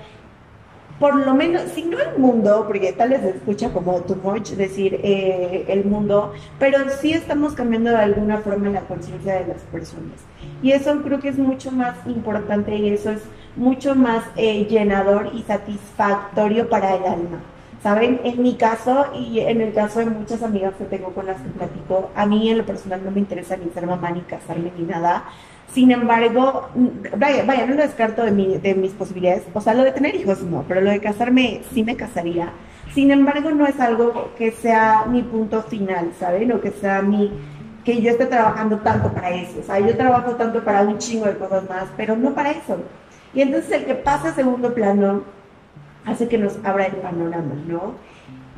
por 1.00 1.16
lo 1.16 1.36
menos, 1.36 1.64
si 1.74 1.84
no 1.84 2.00
el 2.00 2.18
mundo, 2.18 2.64
porque 2.68 2.92
tal 2.92 3.10
vez 3.10 3.22
se 3.22 3.30
escucha 3.30 3.72
como 3.72 4.02
too 4.02 4.16
much 4.24 4.52
decir 4.52 5.00
eh, 5.04 5.66
el 5.68 5.86
mundo, 5.86 6.34
pero 6.58 6.80
sí 6.90 7.14
estamos 7.14 7.54
cambiando 7.54 7.92
de 7.92 7.98
alguna 7.98 8.40
forma 8.40 8.70
la 8.70 8.82
conciencia 8.82 9.36
de 9.36 9.48
las 9.48 9.62
personas. 9.64 10.20
Y 10.64 10.72
eso 10.72 11.00
creo 11.04 11.20
que 11.20 11.30
es 11.30 11.38
mucho 11.38 11.72
más 11.72 11.96
importante 12.08 12.76
y 12.76 12.90
eso 12.90 13.12
es 13.12 13.22
mucho 13.56 13.94
más 13.96 14.24
eh, 14.38 14.66
llenador 14.66 15.30
y 15.34 15.44
satisfactorio 15.44 16.68
para 16.68 16.96
el 16.96 17.04
alma. 17.04 17.44
Saben, 17.88 18.20
en 18.26 18.44
mi 18.44 18.56
caso 18.56 19.06
y 19.16 19.40
en 19.40 19.62
el 19.62 19.74
caso 19.74 20.00
de 20.00 20.08
muchas 20.08 20.44
amigas 20.44 20.74
que 20.78 20.84
tengo 20.84 21.14
con 21.14 21.26
las 21.26 21.40
que 21.40 21.48
platico, 21.48 22.12
a 22.16 22.26
mí 22.26 22.50
en 22.50 22.58
lo 22.58 22.66
personal 22.66 23.02
no 23.02 23.12
me 23.12 23.20
interesa 23.20 23.56
ni 23.56 23.70
ser 23.70 23.88
mamá 23.88 24.12
ni 24.12 24.20
casarme 24.22 24.74
ni 24.78 24.84
nada 24.84 25.24
sin 25.74 25.92
embargo, 25.92 26.68
vaya, 27.18 27.46
vaya, 27.46 27.66
no 27.66 27.76
lo 27.76 27.82
descarto 27.82 28.24
de, 28.24 28.32
mi, 28.32 28.58
de 28.58 28.74
mis 28.76 28.92
posibilidades. 28.92 29.44
O 29.54 29.62
sea, 29.62 29.74
lo 29.74 29.84
de 29.84 29.92
tener 29.92 30.16
hijos 30.16 30.42
no, 30.42 30.66
pero 30.68 30.82
lo 30.82 30.90
de 30.90 31.00
casarme 31.00 31.62
sí 31.74 31.84
me 31.84 31.96
casaría. 31.96 32.52
Sin 32.94 33.10
embargo, 33.12 33.52
no 33.52 33.66
es 33.66 33.80
algo 33.80 34.32
que 34.38 34.52
sea 34.52 35.06
mi 35.06 35.24
punto 35.24 35.62
final, 35.64 36.12
¿saben? 36.20 36.52
O 36.52 36.60
que 36.60 36.72
sea 36.72 37.02
mi 37.02 37.32
que 37.86 38.02
yo 38.02 38.12
esté 38.12 38.26
trabajando 38.26 38.80
tanto 38.80 39.14
para 39.14 39.30
eso. 39.30 39.60
O 39.62 39.64
sea, 39.64 39.80
yo 39.80 39.96
trabajo 39.96 40.36
tanto 40.36 40.62
para 40.64 40.82
un 40.82 40.98
chingo 40.98 41.26
de 41.26 41.38
cosas 41.38 41.70
más, 41.70 41.86
pero 41.96 42.18
no 42.18 42.34
para 42.34 42.52
eso. 42.52 42.78
Y 43.34 43.42
entonces 43.42 43.72
el 43.72 43.86
que 43.86 43.96
pasa 43.96 44.30
a 44.30 44.34
segundo 44.34 44.74
plano 44.74 45.37
hace 46.08 46.28
que 46.28 46.38
nos 46.38 46.58
abra 46.64 46.88
el 46.88 46.94
panorama, 46.94 47.54
¿no? 47.68 47.94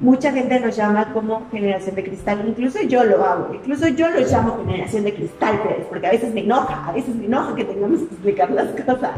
mucha 0.01 0.32
gente 0.32 0.60
nos 0.60 0.75
llama 0.75 1.12
como 1.13 1.48
generación 1.51 1.96
de 1.96 2.03
cristal, 2.03 2.44
incluso 2.48 2.82
yo 2.84 3.03
lo 3.03 3.24
hago, 3.24 3.53
incluso 3.53 3.88
yo 3.89 4.10
lo 4.10 4.20
llamo 4.20 4.63
generación 4.65 5.03
de 5.03 5.13
cristal, 5.13 5.60
porque 5.89 6.08
a 6.08 6.12
veces 6.12 6.34
me 6.34 6.41
enoja, 6.41 6.88
a 6.88 6.91
veces 6.91 7.15
me 7.15 7.25
enoja 7.25 7.56
que 7.56 7.65
tengamos 7.65 8.00
que 8.00 8.06
explicar 8.06 8.50
las 8.51 8.68
cosas. 8.68 9.12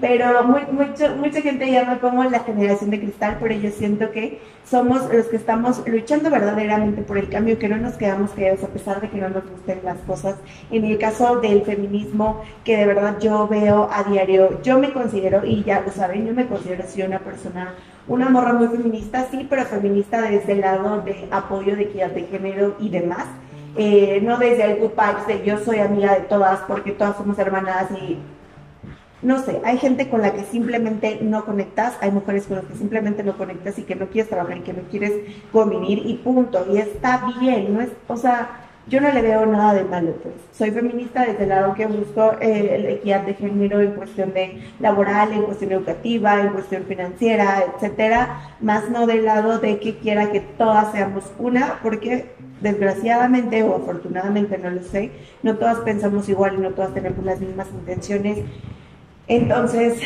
Pero 0.00 0.44
mucho, 0.44 1.16
mucha 1.16 1.40
gente 1.40 1.70
llama 1.70 1.98
como 2.00 2.24
la 2.24 2.40
generación 2.40 2.90
de 2.90 3.00
cristal, 3.00 3.38
pero 3.40 3.54
yo 3.54 3.70
siento 3.70 4.10
que 4.10 4.40
somos 4.64 5.12
los 5.12 5.26
que 5.26 5.36
estamos 5.36 5.82
luchando 5.86 6.30
verdaderamente 6.30 7.02
por 7.02 7.18
el 7.18 7.28
cambio, 7.28 7.58
que 7.58 7.68
no 7.68 7.76
nos 7.76 7.94
quedamos 7.94 8.32
callados 8.32 8.64
a 8.64 8.68
pesar 8.68 9.00
de 9.00 9.08
que 9.08 9.18
no 9.18 9.28
nos 9.28 9.48
gusten 9.48 9.80
las 9.84 9.98
cosas. 9.98 10.36
En 10.70 10.84
el 10.84 10.98
caso 10.98 11.40
del 11.40 11.62
feminismo, 11.62 12.42
que 12.64 12.76
de 12.76 12.86
verdad 12.86 13.18
yo 13.20 13.46
veo 13.48 13.88
a 13.92 14.04
diario, 14.04 14.60
yo 14.62 14.78
me 14.78 14.92
considero, 14.92 15.44
y 15.46 15.62
ya 15.64 15.80
lo 15.80 15.92
saben, 15.92 16.26
yo 16.26 16.34
me 16.34 16.46
considero 16.46 16.84
así 16.84 17.02
una 17.02 17.20
persona, 17.20 17.74
una 18.08 18.28
morra 18.28 18.52
muy 18.52 18.68
feminista, 18.68 19.26
sí, 19.30 19.46
pero 19.48 19.64
feminista 19.64 20.22
desde 20.22 20.52
el 20.52 20.60
lado 20.60 21.02
de 21.02 21.28
apoyo 21.30 21.76
de 21.76 21.84
equidad 21.84 22.10
de 22.10 22.24
género 22.24 22.76
y 22.80 22.88
demás. 22.88 23.26
Eh, 23.76 24.20
no 24.22 24.38
desde 24.38 24.64
el 24.64 24.78
good 24.80 24.90
vibes 24.90 25.26
de 25.28 25.46
yo 25.46 25.58
soy 25.58 25.78
amiga 25.78 26.14
de 26.14 26.22
todas 26.22 26.60
porque 26.66 26.90
todas 26.90 27.16
somos 27.16 27.38
hermanas 27.38 27.86
y 27.92 28.18
no 29.22 29.42
sé, 29.42 29.60
hay 29.64 29.78
gente 29.78 30.08
con 30.08 30.22
la 30.22 30.32
que 30.32 30.44
simplemente 30.44 31.18
no 31.22 31.44
conectas, 31.44 31.96
hay 32.00 32.10
mujeres 32.10 32.46
con 32.46 32.56
las 32.56 32.66
que 32.66 32.76
simplemente 32.76 33.24
no 33.24 33.36
conectas 33.36 33.78
y 33.78 33.82
que 33.82 33.96
no 33.96 34.06
quieres 34.06 34.30
trabajar 34.30 34.58
y 34.58 34.60
que 34.60 34.72
no 34.72 34.82
quieres 34.90 35.12
convivir 35.50 36.02
y 36.06 36.14
punto. 36.14 36.66
Y 36.72 36.78
está 36.78 37.24
bien, 37.40 37.74
no 37.74 37.80
es, 37.80 37.90
o 38.06 38.16
sea, 38.16 38.68
yo 38.88 39.00
no 39.00 39.12
le 39.12 39.20
veo 39.20 39.44
nada 39.44 39.74
de 39.74 39.84
malo, 39.84 40.14
pues. 40.22 40.34
Soy 40.52 40.70
feminista 40.70 41.26
desde 41.26 41.42
el 41.42 41.50
lado 41.50 41.74
que 41.74 41.86
busco 41.86 42.36
eh, 42.40 42.80
la 42.82 42.90
equidad 42.90 43.22
de 43.22 43.34
género 43.34 43.80
en 43.80 43.92
cuestión 43.92 44.32
de 44.32 44.62
laboral, 44.80 45.32
en 45.32 45.42
cuestión 45.42 45.72
educativa, 45.72 46.40
en 46.40 46.52
cuestión 46.52 46.84
financiera, 46.84 47.64
etcétera, 47.74 48.54
más 48.60 48.88
no 48.88 49.06
del 49.06 49.24
lado 49.24 49.58
de 49.58 49.78
que 49.78 49.96
quiera 49.98 50.30
que 50.30 50.40
todas 50.40 50.92
seamos 50.92 51.24
una, 51.38 51.80
porque 51.82 52.30
desgraciadamente 52.60 53.62
o 53.62 53.76
afortunadamente, 53.76 54.56
no 54.58 54.70
lo 54.70 54.82
sé, 54.82 55.10
no 55.42 55.56
todas 55.56 55.78
pensamos 55.80 56.28
igual 56.28 56.54
y 56.54 56.58
no 56.58 56.70
todas 56.70 56.94
tenemos 56.94 57.24
las 57.24 57.40
mismas 57.40 57.68
intenciones 57.68 58.38
entonces, 59.28 60.00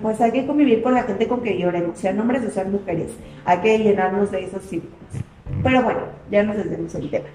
pues 0.00 0.20
hay 0.20 0.32
que 0.32 0.46
convivir 0.46 0.82
con 0.82 0.94
la 0.94 1.02
gente 1.02 1.28
con 1.28 1.42
que 1.42 1.58
lloremos, 1.58 1.98
sean 1.98 2.18
hombres 2.18 2.44
o 2.44 2.50
sean 2.50 2.72
mujeres. 2.72 3.10
Hay 3.44 3.58
que 3.58 3.78
llenarnos 3.78 4.30
de 4.30 4.44
esos 4.44 4.62
círculos. 4.64 4.96
Pero 5.62 5.82
bueno, 5.82 6.00
ya 6.30 6.42
nos 6.42 6.56
desviamos 6.56 6.94
el 6.94 7.10
tema. 7.10 7.26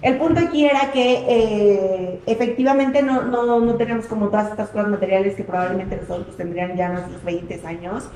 El 0.00 0.16
punto 0.16 0.40
aquí 0.40 0.64
era 0.64 0.92
que 0.92 1.24
eh, 1.28 2.20
efectivamente 2.26 3.02
no, 3.02 3.22
no, 3.22 3.60
no, 3.60 3.74
tenemos 3.74 4.06
como 4.06 4.28
todas 4.28 4.50
estas 4.50 4.68
cosas 4.68 4.88
materiales 4.88 5.34
que 5.34 5.42
probablemente 5.42 5.96
nosotros 5.96 6.36
tendrían 6.36 6.76
ya 6.76 6.88
nuestros 6.88 7.22
20 7.24 7.60
años, 7.66 8.08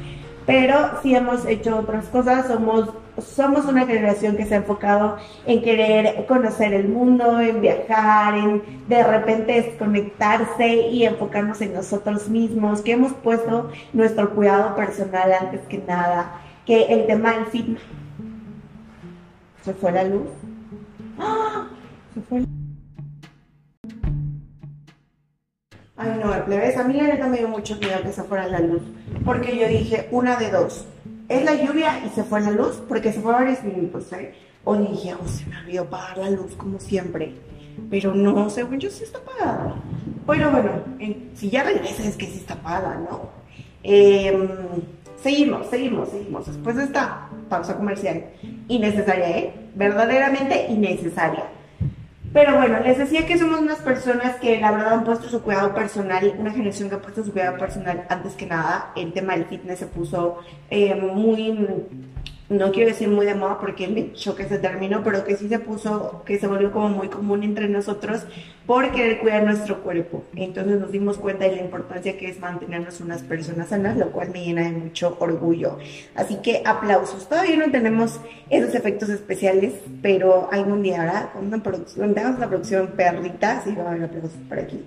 pero 0.47 0.77
sí 1.03 1.15
hemos 1.15 1.45
hecho 1.45 1.79
otras 1.79 2.07
cosas, 2.07 2.47
somos, 2.47 2.89
somos 3.19 3.67
una 3.67 3.87
generación 3.87 4.37
que 4.37 4.47
se 4.47 4.55
ha 4.55 4.59
enfocado 4.59 5.17
en 5.47 5.63
querer 5.63 6.27
conocer 6.27 6.73
el 6.73 6.89
mundo, 6.89 7.41
en 7.41 7.61
viajar, 7.61 8.35
en 8.35 8.63
de 8.89 9.03
repente 9.03 9.61
desconectarse 9.63 10.89
y 10.89 11.05
enfocarnos 11.05 11.61
en 11.61 11.75
nosotros 11.75 12.29
mismos, 12.29 12.81
que 12.81 12.93
hemos 12.93 13.13
puesto 13.13 13.71
nuestro 13.93 14.35
cuidado 14.35 14.75
personal 14.75 15.33
antes 15.33 15.61
que 15.69 15.79
nada, 15.79 16.41
que 16.65 16.85
el 16.85 17.07
tema 17.07 17.33
del 17.33 17.47
fitness 17.47 17.83
se 19.63 19.75
fue 19.75 19.93
la 19.93 20.05
luz. 20.05 20.29
¡Ah! 21.19 21.69
Se 22.15 22.21
fue 22.23 22.45
Ay, 25.97 26.21
no, 26.21 26.45
plebes, 26.47 26.77
a 26.77 26.85
mí 26.85 26.95
la 26.95 27.05
neta 27.05 27.29
me 27.29 27.39
dio 27.39 27.49
mucho 27.49 27.77
miedo 27.77 28.03
que 28.03 28.13
se 28.13 28.25
fuera 28.25 28.49
la 28.49 28.59
luz, 28.59 28.83
porque 29.25 29.57
yo 29.57 29.69
dije, 29.69 30.09
una 30.11 30.37
de 30.37 30.51
dos, 30.51 30.87
es 31.39 31.45
la 31.45 31.55
lluvia 31.55 32.05
y 32.05 32.11
se 32.11 32.25
fue 32.25 32.41
la 32.41 32.51
luz, 32.51 32.83
porque 32.89 33.13
se 33.13 33.21
fue 33.21 33.33
varios 33.33 33.63
minutos, 33.63 34.13
¿eh? 34.13 34.35
O 34.65 34.77
dije, 34.77 35.15
oh, 35.15 35.27
se 35.27 35.47
me 35.47 35.59
olvidó 35.59 35.83
apagar 35.83 36.19
la 36.19 36.31
luz 36.31 36.55
como 36.57 36.79
siempre, 36.79 37.35
pero 37.91 38.15
no, 38.15 38.49
según 38.51 38.79
yo 38.79 38.91
sí 38.91 39.05
está 39.05 39.19
apagada. 39.19 39.75
Pero 40.27 40.51
bueno, 40.51 40.71
si 41.35 41.51
ya 41.51 41.65
regresa 41.65 42.05
es 42.05 42.17
que 42.17 42.27
sí 42.27 42.39
está 42.39 42.55
apagada, 42.55 42.97
¿no? 42.97 43.31
Em, 43.83 44.49
seguimos, 45.21 45.67
seguimos, 45.69 46.11
seguimos. 46.11 46.47
Después 46.47 46.77
de 46.77 46.85
esta 46.85 47.29
pausa 47.49 47.77
comercial, 47.77 48.25
innecesaria, 48.69 49.39
¿eh? 49.39 49.55
Verdaderamente 49.75 50.67
innecesaria 50.69 51.45
pero 52.33 52.57
bueno, 52.57 52.81
les 52.81 52.99
decía 52.99 53.27
que 53.27 53.39
somos 53.39 53.61
unas 53.61 53.79
personas 53.79 54.37
que 54.37 54.59
la 54.61 54.73
verdad 54.73 54.95
han 54.95 55.05
puesto 55.05 55.29
su 55.29 55.43
cuidado 55.43 55.75
personal, 55.75 56.35
una 56.39 56.51
generación 56.51 56.89
que 56.89 56.95
ha 56.95 57.03
puesto 57.03 57.23
su 57.23 57.33
cuidado 57.33 57.59
personal 57.59 58.07
antes 58.09 58.35
que 58.35 58.47
nada. 58.47 58.93
El 58.97 59.13
tema 59.13 59.35
del 59.35 59.45
fitness 59.45 59.81
se 59.81 59.87
puso 59.87 60.39
eh, 60.71 60.95
muy 60.95 61.55
no 62.53 62.71
quiero 62.71 62.91
decir 62.91 63.09
muy 63.09 63.27
de 63.27 63.35
moda 63.35 63.59
porque 63.59 63.89
me 63.89 64.13
choque 64.13 64.45
ese 64.45 64.59
término, 64.59 65.03
pero 65.03 65.25
que 65.25 65.37
sí 65.37 65.49
se 65.49 65.59
puso, 65.59 66.23
que 66.25 66.39
se 66.39 66.47
volvió 66.47 66.71
como 66.71 66.89
muy 66.89 67.09
común 67.09 67.43
entre 67.43 67.69
nosotros 67.69 68.25
por 68.67 68.93
querer 68.93 69.19
cuidar 69.19 69.43
nuestro 69.45 69.83
cuerpo. 69.83 70.25
Entonces 70.37 70.79
nos 70.79 70.93
dimos 70.93 71.19
cuenta 71.19 71.45
de 71.45 71.57
la 71.57 71.63
importancia 71.63 72.17
que 72.17 72.29
es 72.29 72.39
mantenernos 72.39 73.01
unas 73.01 73.23
personas 73.23 73.69
sanas, 73.69 73.97
lo 73.97 74.13
cual 74.13 74.31
me 74.31 74.45
llena 74.45 74.63
de 74.63 74.73
mucho 74.73 75.17
orgullo. 75.19 75.79
Así 76.15 76.37
que 76.37 76.63
aplausos. 76.65 77.29
Todavía 77.29 77.57
no 77.57 77.71
tenemos 77.71 78.21
esos 78.51 78.75
efectos 78.75 79.09
especiales, 79.09 79.75
pero 80.01 80.49
algún 80.53 80.83
día, 80.83 81.01
¿verdad? 81.01 81.31
Cuando 81.33 81.61
tengamos 82.15 82.39
la 82.39 82.49
producción 82.49 82.89
perrita, 82.97 83.63
sí 83.65 83.75
va 83.75 83.85
a 83.85 83.91
haber 83.91 84.05
aplausos 84.05 84.39
por 84.49 84.59
aquí. 84.59 84.85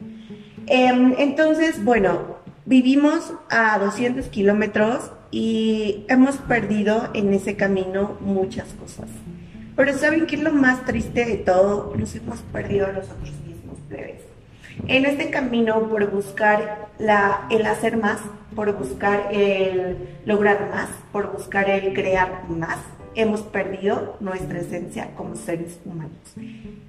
Em, 0.67 1.13
entonces, 1.17 1.84
bueno, 1.84 2.44
vivimos 2.65 3.34
a 3.50 3.77
200 3.79 4.27
kilómetros 4.27 5.12
y 5.31 6.05
hemos 6.07 6.38
perdido 6.38 7.10
en 7.13 7.34
ese 7.34 7.55
camino 7.55 8.17
muchas 8.22 8.67
cosas. 8.74 9.10
Pero 9.75 9.93
¿saben 9.98 10.25
qué 10.25 10.38
es 10.38 10.41
lo 10.41 10.51
más 10.51 10.86
triste 10.86 11.25
de 11.25 11.38
todo? 11.38 11.93
Nos 11.95 12.15
hemos 12.15 12.39
perdido 12.41 12.88
a 12.88 12.91
nosotros 12.91 13.31
mismos, 13.45 13.77
plebes. 13.89 14.22
En 14.88 15.05
este 15.05 15.29
camino 15.29 15.89
por 15.89 16.10
buscar 16.12 16.89
la, 16.98 17.48
el 17.50 17.65
hacer 17.65 17.98
más, 17.98 18.19
por 18.55 18.77
buscar 18.77 19.29
el 19.31 19.98
lograr 20.25 20.69
más, 20.72 20.89
por 21.12 21.31
buscar 21.31 21.69
el 21.69 21.93
crear 21.93 22.50
más, 22.50 22.77
hemos 23.15 23.41
perdido 23.41 24.17
nuestra 24.19 24.60
esencia 24.60 25.12
como 25.15 25.36
seres 25.36 25.79
humanos. 25.86 26.17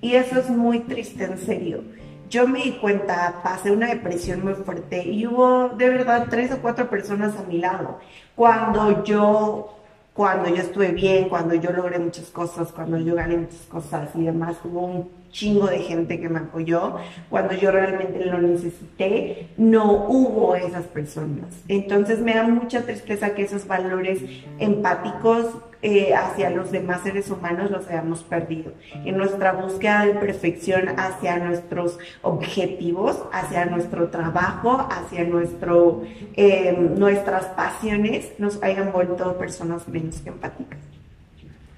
Y 0.01 0.15
eso 0.15 0.41
es 0.41 0.49
muy 0.49 0.81
triste, 0.81 1.25
en 1.25 1.39
serio 1.39 1.83
yo 2.29 2.49
me 2.49 2.63
di 2.63 2.73
cuenta, 2.73 3.41
pasé 3.43 3.71
una 3.71 3.89
depresión 3.89 4.45
muy 4.45 4.55
fuerte 4.55 5.05
y 5.05 5.27
hubo 5.27 5.71
de 5.71 5.89
verdad 5.91 6.27
tres 6.31 6.53
o 6.53 6.59
cuatro 6.59 6.89
personas 6.89 7.37
a 7.37 7.43
mi 7.43 7.59
lado. 7.59 7.99
Cuando 8.35 9.05
yo, 9.05 9.77
cuando 10.13 10.49
yo 10.49 10.63
estuve 10.63 10.89
bien, 10.93 11.29
cuando 11.29 11.55
yo 11.55 11.73
logré 11.73 11.99
muchas 11.99 12.27
cosas, 12.31 12.73
cuando 12.73 12.99
yo 12.99 13.15
gané 13.15 13.37
muchas 13.37 13.67
cosas 13.69 14.11
y 14.15 14.25
demás, 14.25 14.57
hubo 14.65 14.81
un 14.81 15.11
chingo 15.37 15.67
de 15.67 15.81
gente 15.81 16.19
que 16.19 16.29
me 16.29 16.39
apoyó. 16.39 16.97
Cuando 17.29 17.55
yo 17.55 17.71
realmente 17.71 18.25
lo 18.25 18.39
necesité, 18.39 19.49
no 19.59 20.07
hubo 20.09 20.57
esas 20.57 20.87
personas. 20.87 21.63
Entonces 21.69 22.21
me 22.21 22.35
da 22.35 22.45
mucha 22.45 22.83
tristeza 22.83 23.35
que 23.35 23.43
esos 23.43 23.67
valores 23.67 24.23
empáticos 24.59 25.47
eh, 25.83 26.15
hacia 26.15 26.49
los 26.51 26.73
demás 26.73 27.03
seres 27.03 27.31
humanos 27.31 27.71
los 27.71 27.87
hayamos 27.87 28.23
perdido. 28.23 28.73
En 29.05 29.19
nuestra 29.19 29.53
búsqueda 29.53 30.07
de 30.07 30.15
perfección 30.15 30.89
hacia 30.99 31.37
nuestros 31.37 31.99
objetivos, 32.23 33.23
hacia 33.31 33.67
nuestro 33.67 34.09
trabajo, 34.09 34.89
hacia 34.91 35.25
nuestro, 35.25 36.03
eh, 36.35 36.73
nuestras 36.73 37.45
pasiones, 37.49 38.33
nos 38.39 38.63
hayan 38.63 38.91
vuelto 38.91 39.37
personas 39.37 39.87
menos 39.87 40.27
empáticas. 40.27 40.81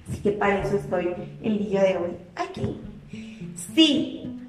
Así 0.09 0.21
que 0.21 0.31
para 0.31 0.63
eso 0.63 0.77
estoy 0.77 1.13
el 1.43 1.59
día 1.59 1.83
de 1.83 1.97
hoy 1.97 2.17
aquí. 2.35 2.79
Sí, 3.75 4.39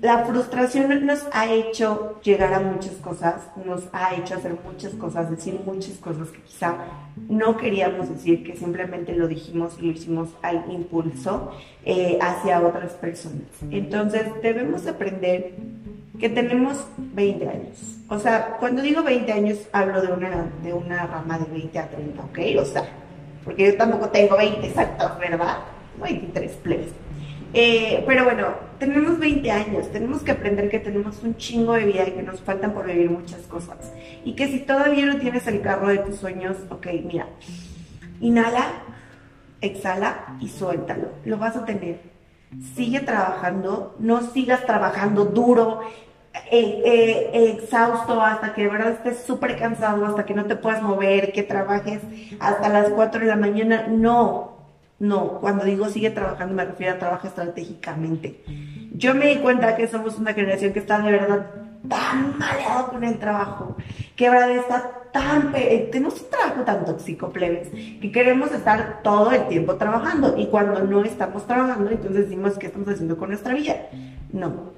la 0.00 0.24
frustración 0.24 1.06
nos 1.06 1.26
ha 1.32 1.52
hecho 1.52 2.20
llegar 2.22 2.52
a 2.54 2.60
muchas 2.60 2.92
cosas, 2.96 3.48
nos 3.64 3.84
ha 3.92 4.14
hecho 4.14 4.34
hacer 4.34 4.56
muchas 4.64 4.92
cosas, 4.94 5.30
decir 5.30 5.58
muchas 5.64 5.94
cosas 5.94 6.28
que 6.28 6.42
quizá 6.42 6.76
no 7.28 7.56
queríamos 7.56 8.08
decir, 8.08 8.44
que 8.44 8.56
simplemente 8.56 9.14
lo 9.14 9.26
dijimos 9.26 9.76
y 9.80 9.86
lo 9.86 9.92
hicimos 9.92 10.28
al 10.42 10.70
impulso 10.70 11.52
eh, 11.84 12.18
hacia 12.20 12.60
otras 12.60 12.92
personas. 12.92 13.42
Entonces 13.70 14.26
debemos 14.42 14.86
aprender 14.86 15.54
que 16.18 16.28
tenemos 16.28 16.86
20 16.98 17.48
años. 17.48 17.98
O 18.08 18.18
sea, 18.18 18.56
cuando 18.58 18.82
digo 18.82 19.02
20 19.02 19.32
años 19.32 19.58
hablo 19.72 20.02
de 20.02 20.12
una, 20.12 20.50
de 20.62 20.72
una 20.72 21.06
rama 21.06 21.38
de 21.38 21.46
20 21.46 21.78
a 21.78 21.88
30, 21.88 22.22
¿ok? 22.22 22.38
O 22.60 22.64
sea, 22.64 22.84
porque 23.44 23.66
yo 23.72 23.76
tampoco 23.76 24.08
tengo 24.10 24.36
20 24.36 24.66
exactos, 24.66 25.18
¿verdad? 25.18 25.58
23 26.02 26.52
plebes. 26.62 27.05
Eh, 27.54 28.04
pero 28.06 28.24
bueno, 28.24 28.48
tenemos 28.78 29.18
20 29.18 29.50
años, 29.50 29.90
tenemos 29.90 30.22
que 30.22 30.32
aprender 30.32 30.68
que 30.68 30.78
tenemos 30.78 31.22
un 31.22 31.36
chingo 31.36 31.72
de 31.74 31.84
vida 31.84 32.06
y 32.06 32.12
que 32.12 32.22
nos 32.22 32.40
faltan 32.40 32.72
por 32.72 32.86
vivir 32.86 33.10
muchas 33.10 33.42
cosas. 33.42 33.92
Y 34.24 34.34
que 34.34 34.48
si 34.48 34.60
todavía 34.60 35.06
no 35.06 35.16
tienes 35.18 35.46
el 35.46 35.60
carro 35.62 35.88
de 35.88 35.98
tus 35.98 36.16
sueños, 36.16 36.56
ok, 36.70 36.86
mira, 37.04 37.28
inhala, 38.20 38.82
exhala 39.60 40.36
y 40.40 40.48
suéltalo. 40.48 41.08
Lo 41.24 41.38
vas 41.38 41.56
a 41.56 41.64
tener. 41.64 42.00
Sigue 42.74 43.00
trabajando, 43.00 43.96
no 43.98 44.22
sigas 44.22 44.64
trabajando 44.66 45.24
duro, 45.24 45.80
eh, 46.50 46.82
eh, 46.84 47.56
exhausto, 47.58 48.20
hasta 48.22 48.54
que 48.54 48.62
de 48.62 48.68
verdad 48.68 48.92
estés 48.92 49.24
súper 49.24 49.58
cansado, 49.58 50.06
hasta 50.06 50.24
que 50.24 50.34
no 50.34 50.44
te 50.44 50.56
puedas 50.56 50.82
mover, 50.82 51.32
que 51.32 51.42
trabajes 51.42 52.00
hasta 52.38 52.68
las 52.68 52.90
4 52.90 53.20
de 53.20 53.26
la 53.26 53.36
mañana. 53.36 53.86
No, 53.88 54.55
no. 54.98 55.40
Cuando 55.40 55.64
digo 55.64 55.88
sigue 55.88 56.10
trabajando, 56.10 56.54
me 56.54 56.64
refiero 56.64 56.94
a 56.94 56.98
trabajar 56.98 57.26
estratégicamente. 57.26 58.42
Yo 58.92 59.14
me 59.14 59.26
di 59.26 59.36
cuenta 59.36 59.76
que 59.76 59.88
somos 59.88 60.18
una 60.18 60.32
generación 60.32 60.72
que 60.72 60.78
está 60.78 61.00
de 61.00 61.12
verdad 61.12 61.46
tan 61.88 62.38
maleado 62.38 62.88
con 62.88 63.04
el 63.04 63.18
trabajo, 63.18 63.76
que 64.16 64.30
verdad 64.30 64.50
está 64.50 64.92
tan, 65.12 65.52
tenemos 65.52 66.20
un 66.20 66.30
trabajo 66.30 66.62
tan 66.62 66.84
tóxico, 66.84 67.30
plebes, 67.30 67.68
que 68.00 68.10
queremos 68.12 68.52
estar 68.52 69.02
todo 69.02 69.30
el 69.32 69.46
tiempo 69.48 69.76
trabajando 69.76 70.34
y 70.36 70.46
cuando 70.46 70.82
no 70.82 71.04
estamos 71.04 71.46
trabajando, 71.46 71.90
entonces 71.90 72.24
decimos 72.24 72.58
qué 72.58 72.66
estamos 72.66 72.88
haciendo 72.88 73.16
con 73.16 73.30
nuestra 73.30 73.54
vida. 73.54 73.76
No, 74.32 74.72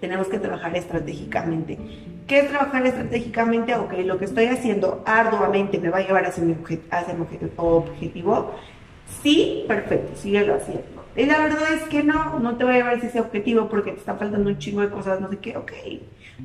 tenemos 0.00 0.28
que 0.28 0.38
trabajar 0.38 0.76
estratégicamente. 0.76 1.78
¿Qué 2.26 2.40
es 2.40 2.48
trabajar 2.48 2.86
estratégicamente? 2.86 3.74
Ok, 3.74 3.94
lo 4.04 4.18
que 4.18 4.26
estoy 4.26 4.46
haciendo 4.46 5.02
arduamente 5.06 5.78
me 5.78 5.88
va 5.88 5.98
a 5.98 6.06
llevar 6.06 6.26
hacia 6.26 6.44
mi, 6.44 6.56
hacia 6.90 7.14
mi 7.14 7.26
objetivo. 7.56 8.54
Sí, 9.22 9.64
perfecto, 9.66 10.16
síguelo 10.16 10.54
haciendo. 10.54 10.98
Y 11.16 11.26
la 11.26 11.38
verdad 11.38 11.72
es 11.74 11.82
que 11.88 12.04
no, 12.04 12.38
no 12.38 12.56
te 12.56 12.64
va 12.64 12.74
a 12.74 12.90
hacia 12.92 13.08
ese 13.08 13.20
objetivo 13.20 13.68
porque 13.68 13.90
te 13.90 13.98
está 13.98 14.14
faltando 14.14 14.48
un 14.48 14.58
chingo 14.58 14.82
de 14.82 14.90
cosas, 14.90 15.20
no 15.20 15.28
sé 15.28 15.38
qué, 15.38 15.56
ok. 15.56 15.72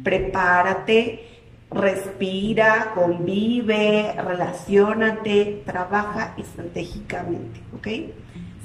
Prepárate, 0.03 1.27
respira, 1.69 2.91
convive, 2.95 4.13
relacionate, 4.17 5.61
trabaja 5.65 6.33
estratégicamente, 6.37 7.59
¿ok? 7.75 7.87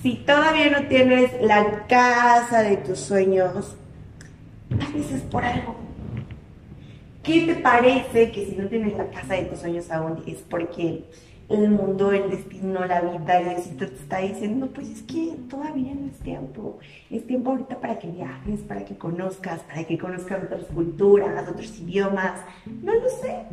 Si 0.02 0.14
todavía 0.14 0.71
no 0.71 0.88
tienes 0.88 1.31
la 1.43 1.87
casa 1.87 2.62
de 2.62 2.78
tus 2.78 2.99
sueños, 2.99 3.76
a 4.71 4.97
veces 4.97 5.23
por 5.23 5.45
algo. 5.45 5.76
¿Qué 7.23 7.43
te 7.43 7.57
parece 7.57 8.31
que 8.31 8.47
si 8.47 8.57
no 8.57 8.69
tienes 8.69 8.97
la 8.97 9.11
casa 9.11 9.35
de 9.35 9.43
tus 9.43 9.59
sueños 9.59 9.90
aún 9.90 10.23
es 10.26 10.38
porque 10.49 11.05
el 11.49 11.71
mundo, 11.71 12.12
el 12.12 12.31
destino, 12.31 12.85
la 12.85 13.00
vida, 13.00 13.40
el 13.40 13.49
éxito 13.49 13.87
te 13.87 13.95
está 13.95 14.19
diciendo, 14.19 14.69
pues 14.75 14.88
es 14.88 15.02
que 15.02 15.35
todavía 15.49 15.95
no 15.95 16.07
es 16.07 16.19
tiempo. 16.19 16.78
Es 17.11 17.26
tiempo 17.26 17.50
ahorita 17.50 17.81
para 17.81 17.99
que 17.99 18.09
viajes, 18.09 18.61
para 18.61 18.85
que 18.85 18.97
conozcas, 18.97 19.61
para 19.62 19.85
que 19.85 19.97
conozcas 19.97 20.45
otras 20.45 20.64
culturas, 20.64 21.49
otros 21.49 21.78
idiomas. 21.78 22.40
No 22.83 22.93
lo 22.93 23.09
sé. 23.09 23.45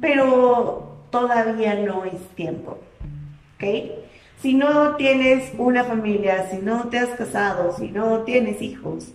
Pero 0.00 0.96
todavía 1.10 1.74
no 1.74 2.04
es 2.04 2.20
tiempo. 2.34 2.78
¿Ok? 3.54 3.64
Si 4.42 4.54
no 4.54 4.96
tienes 4.96 5.52
una 5.58 5.84
familia, 5.84 6.48
si 6.50 6.58
no 6.58 6.88
te 6.88 6.98
has 6.98 7.10
casado, 7.10 7.74
si 7.76 7.88
no 7.88 8.22
tienes 8.22 8.60
hijos, 8.60 9.12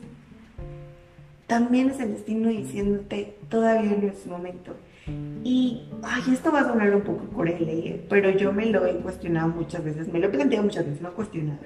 también 1.46 1.90
es 1.90 2.00
el 2.00 2.14
destino 2.14 2.48
diciéndote, 2.50 3.36
todavía 3.50 3.98
no 4.02 4.08
es 4.08 4.26
momento. 4.26 4.76
Y, 5.44 5.90
ay, 6.04 6.22
esto 6.32 6.52
va 6.52 6.62
a 6.62 6.68
sonar 6.68 6.94
un 6.94 7.02
poco 7.02 7.26
cruel, 7.26 7.68
¿eh? 7.68 8.06
pero 8.08 8.30
yo 8.30 8.54
me 8.54 8.68
lo 8.68 8.86
he 8.86 8.94
cuestionado 8.98 9.48
muchas 9.48 9.84
veces, 9.84 10.08
me 10.08 10.20
lo 10.20 10.28
he 10.28 10.30
planteado 10.30 10.64
muchas 10.66 10.86
veces, 10.86 11.02
lo 11.02 11.10
he 11.10 11.14
cuestionado. 11.14 11.60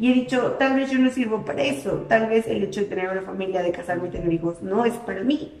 Y 0.00 0.10
he 0.10 0.14
dicho, 0.14 0.52
tal 0.58 0.76
vez 0.76 0.90
yo 0.90 0.98
no 0.98 1.10
sirvo 1.10 1.44
para 1.44 1.62
eso, 1.62 2.06
tal 2.08 2.28
vez 2.28 2.46
el 2.46 2.62
hecho 2.62 2.80
de 2.80 2.86
tener 2.86 3.10
una 3.10 3.22
familia, 3.22 3.62
de 3.62 3.70
casarme 3.70 4.08
y 4.08 4.12
tener 4.12 4.32
hijos, 4.32 4.62
no 4.62 4.84
es 4.84 4.94
para 4.94 5.22
mí. 5.22 5.52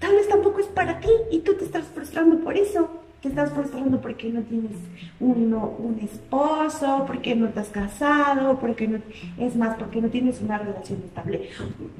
Tal 0.00 0.16
vez 0.16 0.28
tampoco 0.28 0.60
es 0.60 0.66
para 0.66 0.98
ti 0.98 1.10
y 1.30 1.40
tú 1.40 1.54
te 1.54 1.64
estás 1.64 1.84
frustrando 1.84 2.38
por 2.40 2.56
eso 2.56 2.90
te 3.20 3.28
estás 3.28 3.50
frustrando 3.52 4.00
porque 4.00 4.30
no 4.30 4.40
tienes 4.42 4.72
uno, 5.18 5.74
un 5.78 5.98
esposo, 6.00 7.04
porque 7.06 7.34
no 7.34 7.48
te 7.48 7.60
has 7.60 7.68
casado, 7.68 8.58
porque 8.58 8.88
no, 8.88 8.98
es 9.38 9.56
más, 9.56 9.76
porque 9.76 10.00
no 10.00 10.08
tienes 10.08 10.40
una 10.40 10.58
relación 10.58 11.02
estable. 11.04 11.50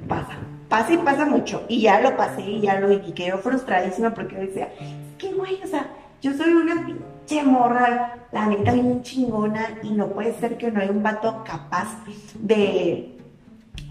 Pasa, 0.07 0.33
pasa 0.67 0.93
y 0.93 0.97
pasa 0.97 1.25
mucho. 1.25 1.63
Y 1.69 1.81
ya 1.81 2.01
lo 2.01 2.17
pasé 2.17 2.41
y 2.41 2.61
ya 2.61 2.79
lo 2.79 2.91
y 2.91 3.11
quedé 3.13 3.37
frustradísima 3.37 4.13
porque 4.13 4.35
decía, 4.35 4.69
es 4.79 5.17
que 5.17 5.33
güey, 5.33 5.61
o 5.63 5.67
sea, 5.67 5.91
yo 6.21 6.33
soy 6.33 6.53
una 6.53 6.85
pinche 6.85 7.43
morra, 7.43 8.27
la 8.31 8.47
neta 8.47 8.73
bien 8.73 9.03
chingona 9.03 9.79
y 9.83 9.91
no 9.91 10.07
puede 10.07 10.33
ser 10.33 10.57
que 10.57 10.71
no 10.71 10.81
haya 10.81 10.91
un 10.91 11.03
vato 11.03 11.43
capaz 11.45 11.97
de 12.39 13.20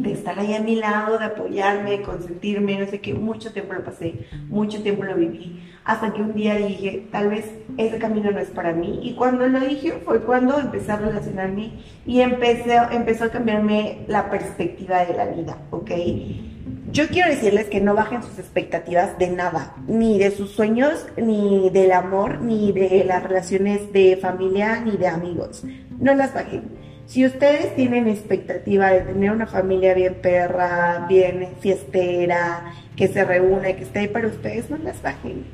de 0.03 0.13
estar 0.13 0.39
ahí 0.39 0.55
a 0.55 0.61
mi 0.61 0.77
lado, 0.77 1.19
de 1.19 1.27
apoyarme, 1.27 1.91
de 1.91 2.03
consentirme, 2.03 2.79
no 2.79 2.87
sé 2.87 3.01
qué, 3.01 3.15
mucho 3.15 3.53
tiempo 3.53 3.75
lo 3.75 3.85
pasé, 3.85 4.27
mucho 4.49 4.83
tiempo 4.83 5.05
lo 5.05 5.15
viví, 5.15 5.63
hasta 5.85 6.13
que 6.13 6.23
un 6.23 6.35
día 6.35 6.57
dije, 6.57 7.07
tal 7.11 7.31
vez 7.31 7.47
ese 7.77 7.99
camino 7.99 8.31
no 8.31 8.39
es 8.39 8.49
para 8.49 8.73
mí, 8.73 9.01
y 9.03 9.15
cuando 9.15 9.47
lo 9.49 9.61
dije 9.61 9.93
fue 10.05 10.21
cuando 10.21 10.59
empecé 10.59 10.93
a 10.93 10.97
relacionarme 10.97 11.73
y 12.07 12.21
empecé, 12.21 12.77
empezó 12.91 13.25
a 13.25 13.31
cambiarme 13.31 14.05
la 14.09 14.31
perspectiva 14.31 15.05
de 15.05 15.15
la 15.15 15.27
vida, 15.27 15.59
¿ok? 15.71 15.91
Yo 16.93 17.07
quiero 17.09 17.31
decirles 17.31 17.67
que 17.67 17.81
no 17.81 17.95
bajen 17.95 18.23
sus 18.23 18.39
expectativas 18.39 19.17
de 19.19 19.31
nada, 19.31 19.75
ni 19.87 20.19
de 20.19 20.31
sus 20.31 20.51
sueños, 20.51 21.07
ni 21.17 21.71
del 21.71 21.93
amor, 21.93 22.41
ni 22.41 22.73
de 22.73 23.05
las 23.05 23.23
relaciones 23.23 23.93
de 23.93 24.17
familia, 24.17 24.81
ni 24.81 24.97
de 24.97 25.07
amigos. 25.07 25.63
No 26.01 26.15
las 26.15 26.35
bajen 26.35 26.80
si 27.11 27.27
ustedes 27.27 27.75
tienen 27.75 28.07
expectativa 28.07 28.89
de 28.91 29.01
tener 29.01 29.33
una 29.33 29.49
familia 29.49 29.95
bien 29.95 30.15
perra, 30.23 31.07
bien 31.09 31.49
fiestera, 31.59 32.73
que 32.95 33.09
se 33.09 33.25
reúne, 33.25 33.75
que 33.75 33.83
esté 33.83 33.99
ahí 33.99 34.09
para 34.09 34.29
ustedes, 34.29 34.71
no 34.71 34.79
las 34.79 35.03
bajen. 35.03 35.45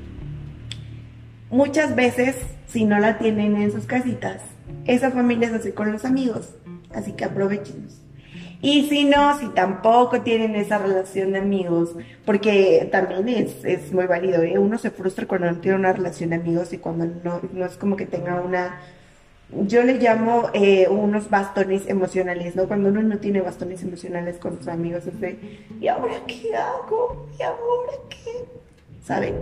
Muchas 1.48 1.96
veces, 1.96 2.36
si 2.66 2.84
no 2.84 2.98
la 2.98 3.16
tienen 3.16 3.56
en 3.56 3.72
sus 3.72 3.86
casitas, 3.86 4.42
esa 4.84 5.10
familia 5.10 5.48
se 5.48 5.56
hace 5.56 5.72
con 5.72 5.90
los 5.92 6.04
amigos, 6.04 6.50
así 6.94 7.12
que 7.12 7.24
aprovechenos. 7.24 8.02
Y 8.60 8.90
si 8.90 9.06
no, 9.06 9.38
si 9.38 9.48
tampoco 9.48 10.20
tienen 10.20 10.56
esa 10.56 10.76
relación 10.76 11.32
de 11.32 11.38
amigos, 11.38 11.96
porque 12.26 12.86
también 12.92 13.30
es, 13.30 13.64
es 13.64 13.94
muy 13.94 14.04
válido, 14.04 14.42
¿eh? 14.42 14.58
uno 14.58 14.76
se 14.76 14.90
frustra 14.90 15.26
cuando 15.26 15.50
no 15.50 15.56
tiene 15.60 15.78
una 15.78 15.94
relación 15.94 16.30
de 16.30 16.36
amigos 16.36 16.74
y 16.74 16.78
cuando 16.78 17.06
no, 17.24 17.40
no 17.54 17.64
es 17.64 17.78
como 17.78 17.96
que 17.96 18.04
tenga 18.04 18.42
una 18.42 18.78
yo 19.50 19.82
le 19.82 19.94
llamo 19.94 20.50
eh, 20.52 20.88
unos 20.88 21.30
bastones 21.30 21.88
emocionales, 21.88 22.56
¿no? 22.56 22.66
Cuando 22.66 22.88
uno 22.88 23.02
no 23.02 23.18
tiene 23.18 23.40
bastones 23.40 23.82
emocionales 23.82 24.38
con 24.38 24.58
sus 24.58 24.68
amigos, 24.68 25.06
es 25.06 25.20
de, 25.20 25.38
¿y 25.80 25.88
ahora 25.88 26.14
qué 26.26 26.54
hago? 26.54 27.28
¿Y 27.38 27.42
ahora 27.42 27.92
qué? 28.08 28.44
¿Saben? 29.04 29.34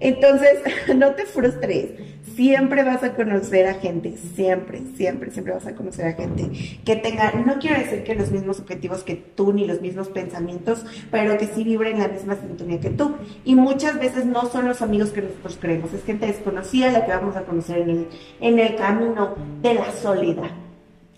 Entonces, 0.00 0.58
no 0.96 1.14
te 1.14 1.26
frustres. 1.26 1.90
Siempre 2.34 2.82
vas 2.82 3.02
a 3.02 3.14
conocer 3.14 3.66
a 3.66 3.74
gente, 3.74 4.16
siempre, 4.16 4.80
siempre, 4.96 5.30
siempre 5.30 5.52
vas 5.52 5.66
a 5.66 5.74
conocer 5.74 6.06
a 6.06 6.12
gente 6.12 6.50
que 6.84 6.96
tenga, 6.96 7.32
no 7.32 7.58
quiero 7.58 7.78
decir 7.78 8.02
que 8.02 8.14
los 8.14 8.30
mismos 8.30 8.60
objetivos 8.60 9.02
que 9.02 9.16
tú 9.16 9.52
ni 9.52 9.66
los 9.66 9.82
mismos 9.82 10.08
pensamientos, 10.08 10.86
pero 11.10 11.36
que 11.36 11.46
sí 11.46 11.64
vibren 11.64 11.98
la 11.98 12.08
misma 12.08 12.36
sintonía 12.36 12.80
que 12.80 12.90
tú. 12.90 13.16
Y 13.44 13.56
muchas 13.56 13.98
veces 13.98 14.24
no 14.24 14.46
son 14.46 14.68
los 14.68 14.80
amigos 14.80 15.10
que 15.10 15.22
nosotros 15.22 15.58
creemos, 15.60 15.92
es 15.92 16.04
gente 16.04 16.26
desconocida 16.26 16.90
la 16.90 17.04
que 17.04 17.12
vamos 17.12 17.36
a 17.36 17.42
conocer 17.42 17.78
en 17.78 17.90
el, 17.90 18.06
en 18.40 18.58
el 18.58 18.76
camino 18.76 19.34
de 19.60 19.74
la 19.74 19.92
soledad. 19.92 20.50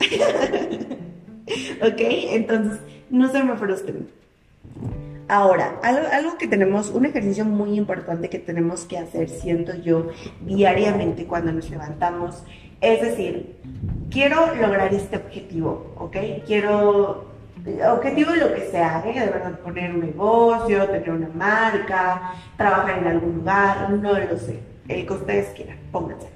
¿Ok? 1.83 2.01
Entonces, 2.01 2.81
no 3.11 3.31
se 3.31 3.45
me 3.45 3.57
frustren. 3.57 4.22
Ahora, 5.33 5.81
algo, 5.83 6.37
que 6.37 6.47
tenemos, 6.47 6.91
un 6.91 7.07
ejercicio 7.07 7.47
muy 7.47 7.79
importante 7.79 8.29
que 8.29 8.39
tenemos 8.39 8.85
que 8.85 8.99
hacer, 8.99 9.31
siento 9.31 9.75
yo, 9.77 10.09
diariamente 10.43 11.25
cuando 11.25 11.51
nos 11.53 11.71
levantamos, 11.71 12.45
es 12.83 13.01
decir, 13.01 13.57
quiero 14.11 14.55
lograr 14.55 14.93
este 14.93 15.17
objetivo, 15.17 15.95
¿ok? 15.97 16.17
Quiero, 16.47 17.33
objetivo 17.95 18.33
lo 18.33 18.53
que 18.53 18.67
sea, 18.71 19.03
¿eh? 19.07 19.21
de 19.21 19.27
verdad, 19.31 19.59
poner 19.61 19.95
un 19.95 20.01
negocio, 20.01 20.87
tener 20.91 21.11
una 21.11 21.31
marca, 21.31 22.35
trabajar 22.59 22.99
en 22.99 23.07
algún 23.07 23.37
lugar, 23.37 23.89
no 23.89 24.13
lo 24.13 24.37
sé, 24.37 24.61
el 24.87 25.07
que 25.07 25.13
ustedes 25.15 25.47
quieran, 25.55 25.79
pónganse. 25.91 26.29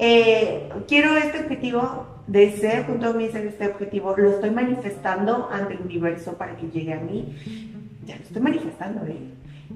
Eh, 0.00 0.68
quiero 0.88 1.16
este 1.16 1.38
objetivo, 1.38 2.06
deseo 2.26 2.82
junto 2.88 3.10
a 3.10 3.12
mí 3.12 3.28
ser 3.28 3.46
este 3.46 3.68
objetivo, 3.68 4.16
lo 4.16 4.30
estoy 4.30 4.50
manifestando 4.50 5.48
ante 5.52 5.74
el 5.74 5.82
universo 5.82 6.32
para 6.32 6.56
que 6.56 6.66
llegue 6.70 6.92
a 6.92 6.98
mí 6.98 7.36
ya 8.04 8.16
lo 8.16 8.22
estoy 8.22 8.42
manifestando, 8.42 9.06
¿eh? 9.06 9.18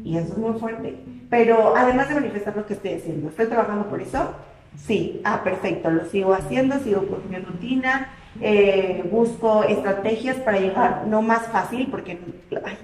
Y 0.05 0.17
eso 0.17 0.33
es 0.33 0.39
muy 0.39 0.59
fuerte. 0.59 0.97
Pero 1.31 1.77
además 1.77 2.09
de 2.09 2.17
manifestar 2.17 2.57
lo 2.57 2.67
que 2.67 2.75
estoy 2.75 2.93
haciendo, 2.95 3.29
¿estoy 3.29 3.47
trabajando 3.47 3.89
por 3.89 4.01
eso? 4.01 4.35
Sí, 4.77 5.21
ah, 5.25 5.43
perfecto, 5.43 5.91
lo 5.91 6.05
sigo 6.07 6.35
haciendo, 6.35 6.79
sigo 6.81 7.07
con 7.07 7.29
mi 7.31 7.39
rutina, 7.39 8.09
eh, 8.41 9.09
busco 9.11 9.65
estrategias 9.65 10.37
para 10.37 10.61
llegar, 10.61 11.07
no 11.07 11.23
más 11.23 11.47
fácil, 11.49 11.89
porque, 11.91 12.19
ay, 12.65 12.77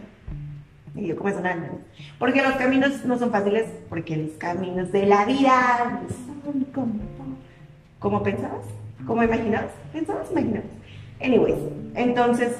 y 0.94 1.06
yo 1.06 1.16
como 1.16 1.30
porque 2.18 2.42
los 2.42 2.52
caminos 2.52 3.04
no 3.04 3.18
son 3.18 3.30
fáciles, 3.30 3.66
porque 3.88 4.16
los 4.16 4.32
caminos 4.32 4.92
de 4.92 5.06
la 5.06 5.24
vida 5.24 6.02
son 6.44 6.64
como, 6.64 6.92
como 7.98 8.22
pensabas, 8.22 8.66
como 9.06 9.22
imaginabas, 9.22 9.70
pensabas, 9.92 10.30
imaginabas. 10.30 10.66
Anyways, 11.20 11.56
entonces, 11.94 12.56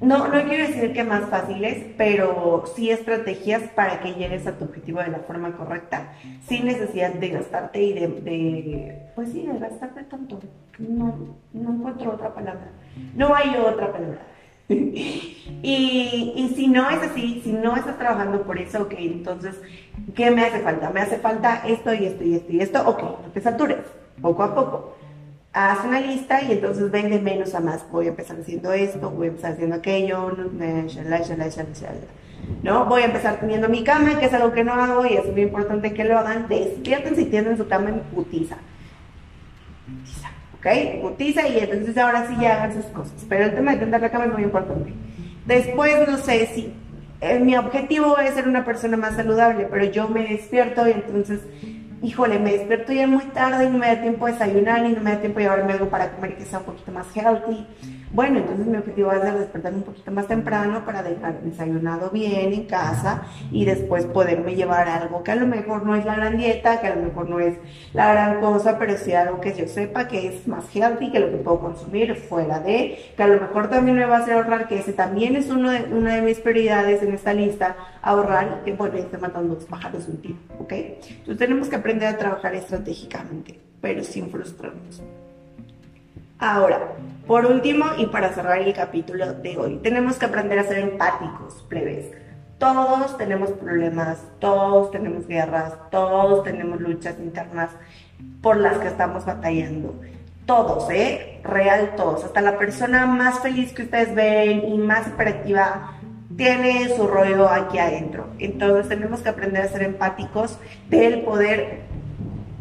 no, 0.00 0.28
no 0.28 0.44
quiero 0.44 0.66
decir 0.66 0.92
que 0.92 1.04
más 1.04 1.28
fáciles, 1.28 1.84
pero 1.98 2.64
sí 2.74 2.90
estrategias 2.90 3.62
para 3.74 4.00
que 4.00 4.14
llegues 4.14 4.46
a 4.46 4.56
tu 4.56 4.64
objetivo 4.64 5.00
de 5.00 5.08
la 5.08 5.18
forma 5.18 5.56
correcta, 5.56 6.14
sin 6.46 6.64
necesidad 6.64 7.12
de 7.12 7.28
gastarte 7.28 7.82
y 7.82 7.92
de, 7.92 9.02
pues 9.14 9.32
sí, 9.32 9.46
de 9.46 9.58
gastarte 9.58 10.04
tanto. 10.04 10.40
No, 10.78 11.36
no 11.52 11.74
encuentro 11.74 12.12
otra 12.12 12.34
palabra. 12.34 12.70
No 13.14 13.34
hay 13.34 13.54
otra 13.56 13.92
palabra. 13.92 14.20
y, 14.68 16.32
y 16.36 16.52
si 16.56 16.68
no 16.68 16.88
es 16.88 17.02
así, 17.02 17.42
si 17.44 17.52
no 17.52 17.76
estás 17.76 17.98
trabajando 17.98 18.42
por 18.42 18.58
eso, 18.58 18.84
ok, 18.84 18.94
entonces, 18.96 19.60
¿qué 20.14 20.30
me 20.30 20.42
hace 20.42 20.60
falta? 20.60 20.88
Me 20.88 21.00
hace 21.00 21.18
falta 21.18 21.62
esto 21.66 21.92
y 21.92 22.06
esto 22.06 22.24
y 22.24 22.34
esto 22.34 22.52
y 22.52 22.60
esto, 22.60 22.88
ok, 22.88 23.02
no 23.02 23.30
te 23.32 23.42
satures, 23.42 23.84
poco 24.22 24.42
a 24.42 24.54
poco. 24.54 24.96
Haz 25.56 25.84
una 25.84 26.00
lista 26.00 26.42
y 26.42 26.50
entonces 26.50 26.90
ven 26.90 27.10
de 27.10 27.20
menos 27.20 27.54
a 27.54 27.60
más. 27.60 27.88
Voy 27.92 28.06
a 28.06 28.08
empezar 28.08 28.36
haciendo 28.40 28.72
esto, 28.72 29.08
voy 29.08 29.28
a 29.28 29.30
empezar 29.30 29.52
haciendo 29.52 29.76
aquello, 29.76 30.36
¿no? 32.64 32.86
Voy 32.86 33.02
a 33.02 33.04
empezar 33.04 33.38
teniendo 33.38 33.68
mi 33.68 33.84
cama, 33.84 34.18
que 34.18 34.26
es 34.26 34.32
algo 34.32 34.52
que 34.52 34.64
no 34.64 34.74
hago 34.74 35.06
y 35.06 35.14
es 35.14 35.26
muy 35.30 35.42
importante 35.42 35.94
que 35.94 36.04
lo 36.04 36.18
hagan. 36.18 36.48
Despierten 36.48 37.14
si 37.14 37.26
tienen 37.26 37.56
su 37.56 37.68
cama 37.68 37.90
en 37.90 38.00
putiza. 38.00 38.56
¿ok? 40.58 41.02
Putiza 41.02 41.46
y 41.46 41.58
entonces 41.58 41.96
ahora 41.98 42.26
sí 42.26 42.34
ya 42.40 42.54
hagan 42.54 42.74
sus 42.74 42.86
cosas. 42.86 43.24
Pero 43.28 43.44
el 43.44 43.54
tema 43.54 43.72
de 43.72 43.78
tender 43.78 44.00
la 44.00 44.10
cama 44.10 44.24
es 44.24 44.32
muy 44.32 44.42
importante. 44.42 44.92
Después, 45.46 46.08
no 46.08 46.16
sé 46.18 46.46
si 46.46 46.74
eh, 47.20 47.38
mi 47.38 47.56
objetivo 47.56 48.18
es 48.18 48.34
ser 48.34 48.48
una 48.48 48.64
persona 48.64 48.96
más 48.96 49.14
saludable, 49.14 49.68
pero 49.70 49.84
yo 49.84 50.08
me 50.08 50.26
despierto 50.26 50.88
y 50.88 50.92
entonces 50.92 51.40
híjole, 52.04 52.38
me 52.38 52.52
despierto 52.52 52.92
ya 52.92 53.06
muy 53.06 53.24
tarde 53.26 53.64
y 53.64 53.70
no 53.70 53.78
me 53.78 53.86
da 53.86 54.00
tiempo 54.00 54.26
de 54.26 54.32
desayunar 54.32 54.84
y 54.84 54.92
no 54.92 55.00
me 55.00 55.12
da 55.12 55.20
tiempo 55.20 55.38
de 55.38 55.44
llevarme 55.44 55.72
algo 55.72 55.88
para 55.88 56.10
comer 56.12 56.36
que 56.36 56.44
sea 56.44 56.58
un 56.58 56.66
poquito 56.66 56.92
más 56.92 57.06
healthy. 57.16 57.66
Bueno, 58.14 58.38
entonces 58.38 58.66
mi 58.66 58.76
objetivo 58.76 59.08
va 59.08 59.14
a 59.14 59.22
ser 59.22 59.38
despertarme 59.38 59.78
un 59.78 59.84
poquito 59.84 60.12
más 60.12 60.28
temprano 60.28 60.84
para 60.84 61.02
dejar 61.02 61.40
desayunado 61.40 62.10
bien 62.10 62.52
en 62.52 62.66
casa 62.66 63.22
y 63.50 63.64
después 63.64 64.06
poderme 64.06 64.54
llevar 64.54 64.88
algo 64.88 65.24
que 65.24 65.32
a 65.32 65.34
lo 65.34 65.48
mejor 65.48 65.84
no 65.84 65.96
es 65.96 66.04
la 66.04 66.14
gran 66.14 66.36
dieta, 66.36 66.80
que 66.80 66.86
a 66.86 66.94
lo 66.94 67.02
mejor 67.02 67.28
no 67.28 67.40
es 67.40 67.56
la 67.92 68.12
gran 68.12 68.40
cosa, 68.40 68.78
pero 68.78 68.96
sí 68.96 69.12
algo 69.14 69.40
que 69.40 69.52
yo 69.54 69.66
sepa 69.66 70.06
que 70.06 70.28
es 70.28 70.46
más 70.46 70.64
healthy, 70.72 71.10
que 71.10 71.18
lo 71.18 71.30
que 71.30 71.38
puedo 71.38 71.58
consumir 71.58 72.14
fuera 72.14 72.60
de, 72.60 72.98
que 73.16 73.22
a 73.22 73.26
lo 73.26 73.40
mejor 73.40 73.68
también 73.68 73.96
me 73.96 74.04
va 74.04 74.18
a 74.18 74.20
hacer 74.20 74.34
ahorrar, 74.34 74.68
que 74.68 74.78
ese 74.78 74.92
también 74.92 75.34
es 75.34 75.50
uno 75.50 75.72
de, 75.72 75.82
una 75.92 76.14
de 76.14 76.22
mis 76.22 76.38
prioridades 76.38 77.02
en 77.02 77.14
esta 77.14 77.32
lista, 77.32 77.74
ahorrar 78.04 78.60
y 78.60 78.64
que 78.64 78.76
bueno, 78.76 78.96
esté 78.96 79.16
matando 79.18 79.54
dos 79.54 79.64
pájaros 79.64 80.06
un 80.08 80.18
tiro, 80.18 80.36
¿ok? 80.58 80.72
Entonces 80.72 81.38
tenemos 81.38 81.68
que 81.68 81.76
aprender 81.76 82.08
a 82.08 82.18
trabajar 82.18 82.54
estratégicamente, 82.54 83.58
pero 83.80 84.04
sin 84.04 84.30
frustrarnos. 84.30 85.02
Ahora, 86.38 86.92
por 87.26 87.46
último, 87.46 87.86
y 87.96 88.06
para 88.06 88.32
cerrar 88.32 88.60
el 88.60 88.74
capítulo 88.74 89.32
de 89.32 89.56
hoy, 89.56 89.76
tenemos 89.82 90.18
que 90.18 90.26
aprender 90.26 90.58
a 90.58 90.64
ser 90.64 90.78
empáticos, 90.78 91.64
plebes. 91.68 92.10
Todos 92.58 93.16
tenemos 93.16 93.50
problemas, 93.52 94.22
todos 94.38 94.90
tenemos 94.90 95.26
guerras, 95.26 95.74
todos 95.90 96.44
tenemos 96.44 96.80
luchas 96.80 97.18
internas 97.18 97.70
por 98.42 98.58
las 98.58 98.78
que 98.78 98.88
estamos 98.88 99.24
batallando. 99.24 99.94
Todos, 100.44 100.90
¿eh? 100.90 101.40
Real 101.42 101.94
todos. 101.96 102.24
Hasta 102.24 102.42
la 102.42 102.58
persona 102.58 103.06
más 103.06 103.40
feliz 103.40 103.72
que 103.72 103.84
ustedes 103.84 104.14
ven 104.14 104.68
y 104.68 104.76
más 104.76 105.08
operativa 105.08 105.93
tiene 106.36 106.94
su 106.96 107.06
rollo 107.06 107.48
aquí 107.48 107.78
adentro. 107.78 108.28
Entonces 108.38 108.88
tenemos 108.88 109.20
que 109.20 109.28
aprender 109.28 109.62
a 109.62 109.68
ser 109.68 109.82
empáticos 109.82 110.58
del 110.88 111.22
poder. 111.22 111.82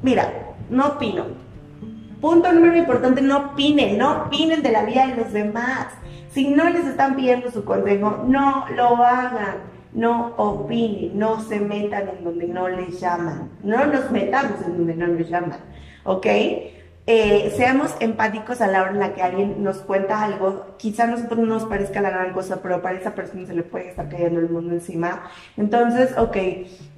Mira, 0.02 0.32
no 0.70 0.88
opino, 0.88 1.26
Punto 2.24 2.54
número 2.54 2.78
importante, 2.78 3.22
no 3.22 3.52
opinen, 3.52 3.98
no 3.98 4.24
opinen 4.24 4.64
de 4.64 4.72
la 4.72 4.86
vida 4.86 5.08
de 5.08 5.18
los 5.18 5.34
demás. 5.34 5.88
Si 6.30 6.48
no 6.48 6.70
les 6.70 6.88
están 6.88 7.18
pidiendo 7.18 7.52
su 7.52 7.66
consejo, 7.66 8.24
no 8.26 8.66
lo 8.74 9.04
hagan. 9.04 9.58
No 9.92 10.34
opinen, 10.38 11.20
no 11.20 11.42
se 11.42 11.60
metan 11.60 12.08
en 12.08 12.24
donde 12.24 12.48
no 12.48 12.70
les 12.70 12.98
llaman. 13.02 13.50
No 13.62 13.86
nos 13.88 14.10
metamos 14.10 14.54
en 14.66 14.78
donde 14.78 14.96
no 14.96 15.08
nos 15.08 15.30
llaman. 15.30 15.60
¿Ok? 16.06 16.26
Eh, 17.06 17.54
seamos 17.58 17.94
empáticos 18.00 18.62
a 18.62 18.68
la 18.68 18.82
hora 18.82 18.92
en 18.92 19.00
la 19.00 19.14
que 19.14 19.22
alguien 19.22 19.62
nos 19.62 19.80
cuenta 19.80 20.24
algo, 20.24 20.76
quizá 20.78 21.04
a 21.04 21.08
nosotros 21.08 21.38
no 21.40 21.48
nos 21.48 21.66
parezca 21.66 22.00
la 22.00 22.10
gran 22.10 22.32
cosa, 22.32 22.62
pero 22.62 22.82
para 22.82 22.98
esa 22.98 23.14
persona 23.14 23.46
se 23.46 23.54
le 23.54 23.64
puede 23.64 23.90
estar 23.90 24.08
cayendo 24.08 24.40
el 24.40 24.50
mundo 24.50 24.74
encima. 24.74 25.30
Entonces, 25.58 26.18
ok, 26.18 26.38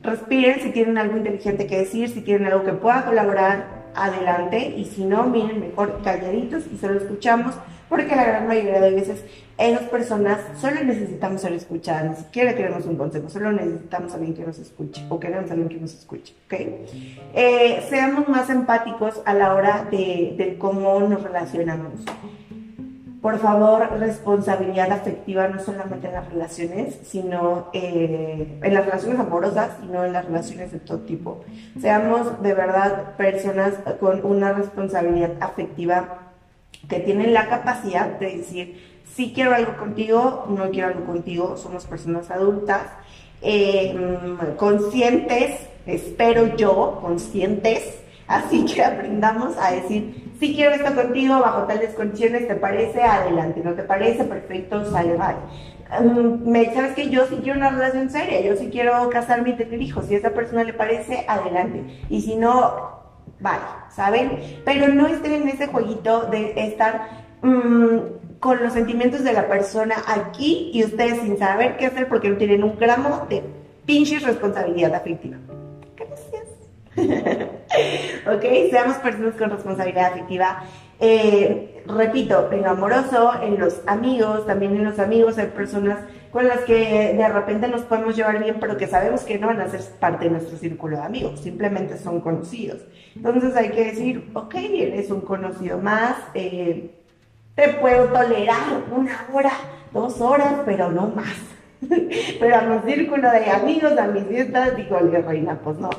respiren 0.04 0.60
si 0.62 0.70
tienen 0.72 1.00
algo 1.00 1.18
inteligente 1.18 1.66
que 1.66 1.80
decir, 1.80 2.10
si 2.10 2.22
tienen 2.22 2.46
algo 2.46 2.64
que 2.64 2.74
pueda 2.74 3.04
colaborar, 3.04 3.86
adelante. 3.96 4.76
Y 4.78 4.86
si 4.86 5.06
no, 5.06 5.24
miren 5.24 5.60
mejor 5.60 6.02
calladitos 6.04 6.64
y 6.72 6.78
solo 6.78 7.00
escuchamos 7.00 7.56
porque 7.90 8.16
la 8.16 8.26
gran 8.26 8.48
mayoría 8.48 8.82
de 8.82 8.92
veces 8.92 9.24
en 9.58 9.74
las 9.74 9.84
personas 9.84 10.40
solo 10.60 10.84
necesitamos 10.84 11.42
ser 11.42 11.54
escuchadas, 11.54 12.10
ni 12.10 12.16
siquiera 12.16 12.56
queremos 12.56 12.86
un 12.86 12.98
consejo, 12.98 13.30
solo 13.30 13.52
necesitamos 13.52 14.12
a 14.12 14.16
alguien 14.16 14.34
que 14.34 14.46
nos 14.46 14.60
escuche 14.60 15.06
o 15.10 15.20
queremos 15.20 15.50
a 15.50 15.54
alguien 15.54 15.70
que 15.70 15.78
nos 15.78 15.94
escuche, 15.94 16.34
¿ok? 16.46 16.54
Eh, 17.34 17.86
seamos 17.90 18.28
más 18.28 18.50
empáticos 18.50 19.22
a 19.26 19.34
la 19.34 19.54
hora 19.54 19.88
de, 19.90 20.36
de 20.38 20.58
cómo 20.58 21.00
nos 21.02 21.24
relacionamos 21.24 22.04
por 23.26 23.40
favor, 23.40 23.90
responsabilidad 23.98 24.92
afectiva 24.92 25.48
no 25.48 25.60
solamente 25.60 26.06
en 26.06 26.14
las 26.14 26.30
relaciones, 26.30 27.00
sino 27.06 27.70
eh, 27.74 28.60
en 28.62 28.72
las 28.72 28.86
relaciones 28.86 29.20
amorosas, 29.20 29.72
sino 29.82 30.06
en 30.06 30.14
las 30.14 30.26
relaciones 30.26 30.72
de 30.72 30.78
todo 30.78 31.00
tipo. 31.00 31.44
Seamos 31.82 32.44
de 32.44 32.54
verdad 32.54 33.16
personas 33.16 33.74
con 34.00 34.24
una 34.24 34.54
responsabilidad 34.54 35.32
afectiva 35.40 36.25
que 36.88 37.00
tienen 37.00 37.34
la 37.34 37.48
capacidad 37.48 38.20
de 38.20 38.38
decir, 38.38 39.02
sí 39.16 39.32
quiero 39.34 39.54
algo 39.54 39.78
contigo, 39.78 40.46
no 40.50 40.70
quiero 40.72 40.90
algo 40.90 41.06
contigo, 41.06 41.58
somos 41.58 41.86
personas 41.86 42.30
adultas, 42.30 42.82
eh, 43.42 43.96
conscientes, 44.58 45.60
espero 45.86 46.56
yo, 46.56 47.00
conscientes, 47.02 48.00
así 48.28 48.66
que 48.66 48.84
aprendamos 48.84 49.56
a 49.58 49.72
decir, 49.72 50.34
si 50.40 50.54
quiero 50.54 50.72
esto 50.72 50.94
contigo 50.94 51.40
bajo 51.40 51.64
tales 51.64 51.94
condiciones, 51.94 52.48
¿te 52.48 52.56
parece? 52.56 53.02
Adelante, 53.02 53.62
¿no 53.64 53.74
te 53.74 53.84
parece? 53.84 54.24
Perfecto, 54.26 54.90
sale, 54.92 55.16
bye. 55.16 55.36
Mm, 56.02 56.50
me, 56.50 56.74
Sabes 56.74 56.94
que 56.94 57.10
yo 57.10 57.26
sí 57.28 57.40
quiero 57.42 57.60
una 57.60 57.70
relación 57.70 58.10
seria, 58.10 58.42
yo 58.42 58.56
sí 58.58 58.70
quiero 58.72 59.10
casarme 59.10 59.52
y 59.52 59.54
tener 59.54 59.82
hijos. 59.82 60.06
Si 60.06 60.16
a 60.16 60.18
esa 60.18 60.32
persona 60.32 60.64
le 60.64 60.74
parece, 60.74 61.26
adelante. 61.28 61.84
Y 62.10 62.22
si 62.22 62.36
no, 62.36 63.05
vale, 63.40 63.64
¿saben? 63.90 64.62
Pero 64.64 64.88
no 64.88 65.08
estén 65.08 65.34
en 65.34 65.50
ese 65.50 65.68
jueguito 65.68 66.28
de 66.28 66.54
estar 66.56 67.10
mm, 67.42 67.98
con 68.40 68.62
los 68.62 68.74
sentimientos 68.74 69.24
de 69.24 69.34
la 69.34 69.48
persona 69.48 69.96
aquí 70.08 70.72
y 70.74 70.84
ustedes 70.84 71.22
sin 71.22 71.38
saber 71.38 71.78
qué 71.78 71.88
hacer 71.88 72.08
porque 72.08 72.30
no 72.30 72.38
tienen 72.38 72.64
un 72.64 72.78
gramo 72.78 73.26
de 73.30 73.44
pinche 73.86 74.20
responsabilidad 74.20 74.94
afectiva. 74.94 75.38
ok, 76.98 78.44
seamos 78.70 78.98
personas 78.98 79.36
con 79.36 79.50
responsabilidad 79.50 80.14
afectiva. 80.14 80.64
Eh, 81.00 81.84
repito, 81.88 82.50
en 82.52 82.62
lo 82.62 82.70
amoroso, 82.70 83.34
en 83.42 83.60
los 83.60 83.82
amigos, 83.86 84.46
también 84.46 84.76
en 84.76 84.86
los 84.86 85.00
amigos 85.00 85.38
hay 85.38 85.48
personas 85.48 86.00
con 86.36 86.50
las 86.50 86.66
que 86.66 87.14
de 87.14 87.30
repente 87.30 87.70
nos 87.70 87.84
podemos 87.84 88.14
llevar 88.14 88.44
bien, 88.44 88.58
pero 88.60 88.76
que 88.76 88.88
sabemos 88.88 89.22
que 89.22 89.40
no 89.40 89.48
van 89.48 89.62
a 89.62 89.70
ser 89.70 89.80
parte 90.02 90.26
de 90.26 90.32
nuestro 90.32 90.58
círculo 90.58 90.98
de 90.98 91.04
amigos, 91.04 91.40
simplemente 91.40 91.98
son 91.98 92.20
conocidos. 92.20 92.82
Entonces 93.16 93.56
hay 93.56 93.70
que 93.70 93.86
decir, 93.86 94.32
ok, 94.34 94.54
eres 94.56 95.10
un 95.12 95.22
conocido 95.22 95.78
más, 95.78 96.18
eh, 96.34 96.92
te 97.56 97.70
puedo 97.76 98.08
tolerar 98.08 98.84
una 98.92 99.28
hora, 99.32 99.54
dos 99.94 100.20
horas, 100.20 100.56
pero 100.66 100.92
no 100.92 101.08
más. 101.08 101.38
pero 102.42 102.56
a 102.58 102.62
mi 102.64 102.92
círculo 102.92 103.32
de 103.32 103.50
amigos, 103.50 103.98
a 103.98 104.08
mis 104.08 104.26
fiestas, 104.26 104.76
digo, 104.76 105.00
reina, 105.00 105.58
pues 105.64 105.78
no 105.78 105.90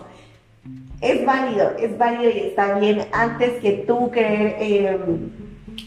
es 1.01 1.25
válido, 1.25 1.73
es 1.79 1.97
válido 1.97 2.31
y 2.31 2.39
está 2.41 2.79
bien 2.79 3.07
antes 3.11 3.53
que 3.63 3.85
tú 3.87 4.11
querer 4.11 4.57
em, 4.59 5.31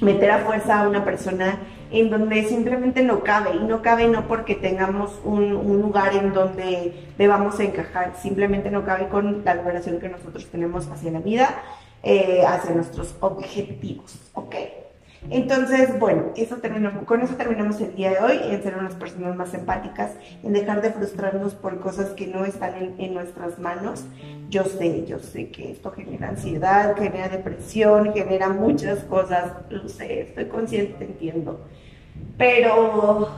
meter 0.02 0.32
a 0.32 0.40
fuerza 0.40 0.80
a 0.80 0.90
una 0.90 1.06
persona 1.06 1.60
en 1.92 2.10
donde 2.10 2.44
simplemente 2.44 3.04
no 3.04 3.24
cabe 3.24 3.56
y 3.56 3.60
no 3.60 3.82
cabe 3.82 4.08
no 4.08 4.28
porque 4.28 4.56
tengamos 4.56 5.20
un, 5.24 5.54
lugar 5.82 6.16
en 6.16 6.34
donde 6.34 6.94
debamos 7.18 7.60
encajar, 7.60 8.14
simplemente 8.22 8.70
no 8.70 8.86
cabe 8.86 9.08
con 9.08 9.44
la 9.44 9.56
liberación 9.56 10.00
que 10.00 10.10
nosotros 10.10 10.48
tenemos 10.52 10.88
hacia 10.88 11.12
la 11.12 11.20
vida, 11.20 11.64
eh, 12.04 12.44
hacia 12.46 12.76
nuestros 12.76 13.16
objetivos, 13.20 14.20
¿ok? 14.34 14.56
Entonces, 15.30 16.00
bueno, 16.00 16.32
eso 16.38 16.58
con 17.06 17.22
eso 17.22 17.36
terminamos 17.36 17.82
el 17.82 17.94
día 17.94 18.12
de 18.12 18.20
hoy, 18.20 18.40
en 18.42 18.64
ser 18.64 18.78
unas 18.78 18.96
personas 18.96 19.36
más 19.36 19.54
empáticas, 19.54 20.14
en 20.44 20.54
dejar 20.54 20.82
de 20.82 20.92
frustrarnos 20.92 21.54
por 21.54 21.80
cosas 21.82 22.12
que 22.12 22.28
no 22.28 22.46
están 22.46 22.96
en, 22.98 23.14
nuestras 23.14 23.60
manos. 23.60 24.06
Yo 24.50 24.64
sé, 24.64 25.06
yo 25.06 25.20
sé 25.20 25.50
que 25.50 25.72
esto 25.72 25.92
genera 25.92 26.30
ansiedad, 26.30 26.96
genera 26.98 27.28
depresión, 27.28 28.14
genera 28.14 28.50
muchas 28.50 29.00
cosas, 29.04 29.52
lo 29.70 29.90
sé, 29.90 30.22
estoy 30.22 30.46
consciente, 30.46 31.04
entiendo. 31.04 31.68
Pero, 32.38 33.30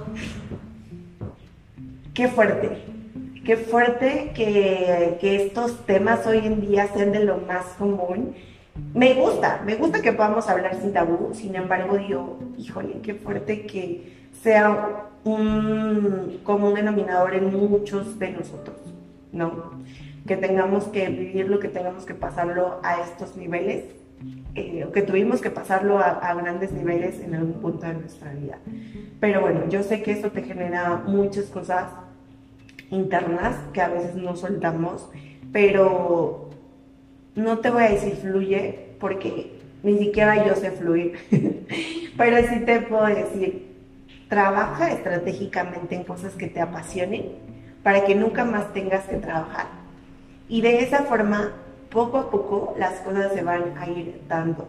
qué 2.14 2.28
fuerte, 2.28 2.78
qué 3.44 3.58
fuerte 3.58 4.32
que, 4.36 5.18
que 5.20 5.46
estos 5.46 5.84
temas 5.88 6.28
hoy 6.28 6.46
en 6.46 6.62
día 6.62 6.88
sean 6.94 7.12
de 7.12 7.26
lo 7.26 7.38
más 7.38 7.66
común 7.80 8.36
me 8.94 9.14
gusta, 9.16 9.62
me 9.66 9.76
gusta 9.76 10.02
que 10.02 10.14
podamos 10.14 10.48
hablar 10.48 10.80
sin 10.80 10.94
tabú, 10.94 11.34
sin 11.34 11.56
embargo 11.56 11.98
digo, 11.98 12.40
híjole, 12.58 13.02
qué 13.02 13.16
fuerte 13.16 13.66
que 13.66 14.22
sea 14.42 15.08
un 15.24 16.40
común 16.44 16.74
denominador 16.74 17.36
en 17.36 17.54
muchos 17.54 18.18
de 18.18 18.32
nosotros, 18.32 18.78
¿no? 19.32 19.72
Que 20.26 20.38
tengamos 20.38 20.86
que 20.86 21.10
vivirlo, 21.10 21.60
que 21.60 21.68
tengamos 21.68 22.06
que 22.06 22.14
pasarlo 22.14 22.80
a 22.84 23.02
estos 23.02 23.36
niveles, 23.36 23.86
eh, 24.56 24.88
que 24.94 25.02
tuvimos 25.02 25.42
que 25.42 25.50
pasarlo 25.50 25.98
a, 26.00 26.10
a, 26.10 26.34
grandes 26.36 26.72
niveles 26.72 27.20
en 27.20 27.36
algún 27.36 27.54
punto 27.54 27.88
de 27.88 27.94
nuestra 27.94 28.32
vida. 28.34 28.58
Pero 29.20 29.42
bueno, 29.42 29.68
yo 29.70 29.84
sé 29.84 30.02
que 30.02 30.12
esto 30.12 30.32
te 30.32 30.44
genera 30.44 31.04
muchas 31.06 31.46
cosas 31.46 31.86
internas 32.90 33.56
que 33.74 33.82
a 33.82 33.90
veces 33.90 34.16
no 34.16 34.36
soltamos, 34.36 35.10
pero 35.52 36.41
no 37.36 37.60
te 37.60 37.70
voy 37.70 37.84
a 37.84 37.90
decir 37.90 38.16
fluye 38.16 38.96
porque 39.00 39.60
ni 39.84 39.98
siquiera 39.98 40.46
yo 40.46 40.56
sé 40.56 40.72
fluir, 40.72 41.14
pero 42.18 42.38
sí 42.48 42.60
te 42.66 42.82
puedo 42.82 43.06
decir, 43.06 43.68
trabaja 44.30 44.92
estratégicamente 44.92 45.96
en 45.96 46.04
cosas 46.04 46.34
que 46.34 46.48
te 46.48 46.62
apasionen 46.62 47.26
para 47.84 48.06
que 48.06 48.16
nunca 48.16 48.46
más 48.46 48.72
tengas 48.74 49.06
que 49.06 49.18
trabajar. 49.18 49.68
Y 50.48 50.62
de 50.62 50.80
esa 50.82 51.04
forma, 51.04 51.54
poco 51.90 52.18
a 52.18 52.30
poco, 52.30 52.76
las 52.78 53.00
cosas 53.00 53.34
se 53.34 53.44
van 53.44 53.78
a 53.78 53.90
ir 53.90 54.22
dando. 54.28 54.68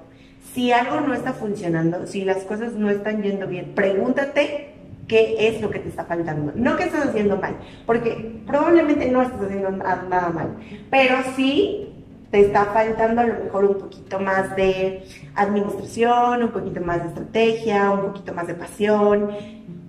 Si 0.55 0.73
algo 0.73 1.01
no 1.01 1.15
está 1.15 1.33
funcionando, 1.33 2.07
si 2.07 2.25
las 2.25 2.39
cosas 2.45 2.73
no 2.73 2.91
están 2.91 3.23
yendo 3.23 3.47
bien, 3.47 3.73
pregúntate 3.75 4.75
qué 5.09 5.49
es 5.49 5.61
lo 5.61 5.71
que 5.71 5.79
te 5.79 5.89
está 5.89 6.05
faltando. 6.05 6.53
No 6.55 6.77
que 6.77 6.85
estás 6.85 7.09
haciendo 7.09 7.37
mal, 7.37 7.57
porque 7.87 8.41
probablemente 8.47 9.11
no 9.11 9.23
estás 9.23 9.43
haciendo 9.43 9.71
nada 9.71 10.31
mal, 10.31 10.57
pero 10.91 11.17
sí 11.37 11.92
te 12.33 12.41
está 12.41 12.65
faltando 12.65 13.21
a 13.21 13.27
lo 13.27 13.45
mejor 13.45 13.67
un 13.67 13.75
poquito 13.75 14.19
más 14.19 14.57
de 14.57 15.05
administración, 15.35 16.43
un 16.43 16.51
poquito 16.51 16.81
más 16.81 17.03
de 17.03 17.09
estrategia, 17.09 17.91
un 17.91 18.07
poquito 18.07 18.33
más 18.33 18.47
de 18.47 18.55
pasión, 18.55 19.31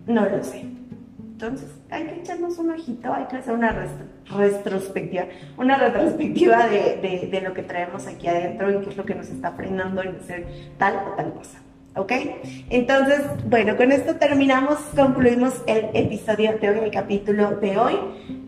no 0.06 0.30
lo 0.30 0.44
sé. 0.44 0.66
Entonces, 1.20 1.70
hay 1.90 2.04
que 2.04 2.20
echarnos 2.20 2.58
un 2.58 2.72
ojito, 2.72 3.14
hay 3.14 3.26
que 3.28 3.38
hacer 3.38 3.54
una 3.54 3.74
retrospectiva, 4.30 5.24
una 5.58 5.78
retrospectiva 5.78 6.68
de, 6.68 7.30
de, 7.32 7.42
lo 7.42 7.54
que 7.54 7.64
traemos 7.64 8.08
aquí 8.08 8.28
adentro 8.28 8.72
y 8.72 8.84
qué 8.84 8.90
es 8.90 8.98
lo 8.98 9.06
que 9.06 9.16
nos 9.16 9.30
está 9.30 9.52
frenando 9.52 10.04
en 10.04 10.18
hacer 10.18 10.46
tal 10.78 10.96
o 11.14 11.16
tal 11.16 11.34
cosa. 11.34 11.60
¿Ok? 11.96 12.12
Entonces, 12.70 13.22
bueno, 13.46 13.78
con 13.78 13.92
esto 13.94 14.16
terminamos, 14.16 14.80
concluimos 14.96 15.62
el 15.68 15.90
episodio 15.94 16.58
de 16.58 16.70
hoy, 16.70 16.80
el 16.80 16.92
capítulo 16.92 17.52
de 17.52 17.78
hoy, 17.78 17.96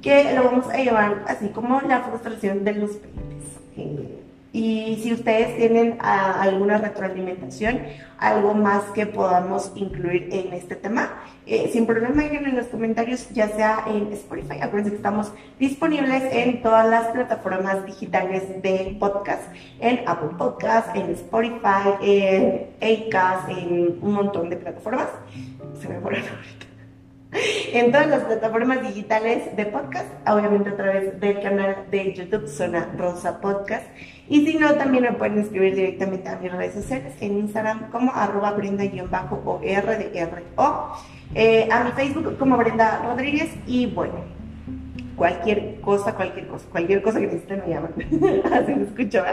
que 0.02 0.34
lo 0.34 0.44
vamos 0.44 0.68
a 0.68 0.78
llevar 0.78 1.24
así 1.28 1.50
como 1.50 1.80
la 1.82 2.02
frustración 2.02 2.64
de 2.64 2.74
los 2.74 2.98
y 4.56 5.02
si 5.04 5.12
ustedes 5.12 5.58
tienen 5.58 5.98
ah, 6.00 6.41
alguna 6.41 6.78
retroalimentación, 6.78 7.82
algo 8.18 8.54
más 8.54 8.84
que 8.94 9.06
podamos 9.06 9.74
incluir 9.76 10.30
en 10.32 10.54
este 10.54 10.78
tema, 10.78 11.10
eh, 11.46 11.70
sin 11.74 11.86
problema 11.86 12.24
dejen 12.24 12.46
en 12.46 12.56
los 12.56 12.68
comentarios, 12.68 13.28
ya 13.32 13.50
sea 13.50 13.84
en 13.86 14.13
Spotify. 14.13 14.62
Acuérdense 14.62 14.91
que 14.91 14.96
estamos 14.96 15.34
disponibles 15.60 16.24
en 16.32 16.62
todas 16.62 16.88
las 16.89 17.08
plataformas 17.08 17.86
digitales 17.86 18.62
de 18.62 18.96
podcast, 18.98 19.44
en 19.82 20.08
Apple 20.08 20.38
Podcast, 20.38 20.96
en 20.96 21.12
Spotify, 21.12 21.89
en 22.02 22.68
Acast, 22.78 23.50
en 23.50 24.00
un 24.02 24.13
montón 24.13 24.50
de 24.50 24.56
plataformas. 24.56 25.10
Se 25.82 25.89
me 25.89 26.00
borraron 26.00 26.30
ahorita 26.30 26.65
en 27.74 27.91
todas 27.91 28.08
las 28.08 28.24
plataformas 28.24 28.82
digitales 28.82 29.56
de 29.56 29.65
podcast, 29.65 30.08
obviamente 30.26 30.70
a 30.70 30.78
través 30.78 31.20
del 31.20 31.41
canal 31.41 31.88
de 31.91 32.13
YouTube 32.13 32.48
Zona 32.48 32.89
Rosa 32.98 33.41
Podcast. 33.41 33.86
Y 34.28 34.46
si 34.46 34.58
no, 34.58 34.74
también 34.74 35.04
me 35.04 35.12
pueden 35.14 35.38
escribir 35.40 35.76
directamente 35.76 36.30
a 36.30 36.38
mis 36.38 36.52
redes 36.52 36.74
sociales 36.74 37.14
en 37.22 37.38
Instagram 37.38 37.92
como 37.92 38.12
arroba 38.12 38.52
brenda-o 38.52 39.60
r 39.64 39.98
de 39.98 40.20
r 40.20 40.44
o 40.56 40.98
eh, 41.36 41.68
a 41.72 41.84
mi 41.84 41.92
Facebook 41.92 42.38
como 42.38 42.58
Brenda 42.58 43.04
Rodríguez 43.04 43.50
y 43.68 43.88
bueno, 43.88 44.16
cualquier 45.16 45.80
cosa, 45.82 46.14
cualquier 46.16 46.48
cosa, 46.48 46.66
cualquier 46.72 47.02
cosa 47.02 47.20
que 47.20 47.28
necesiten 47.28 47.62
me 47.66 47.74
llaman. 47.74 47.94
Así 48.54 48.74
me 48.74 48.84
escucho, 48.84 49.24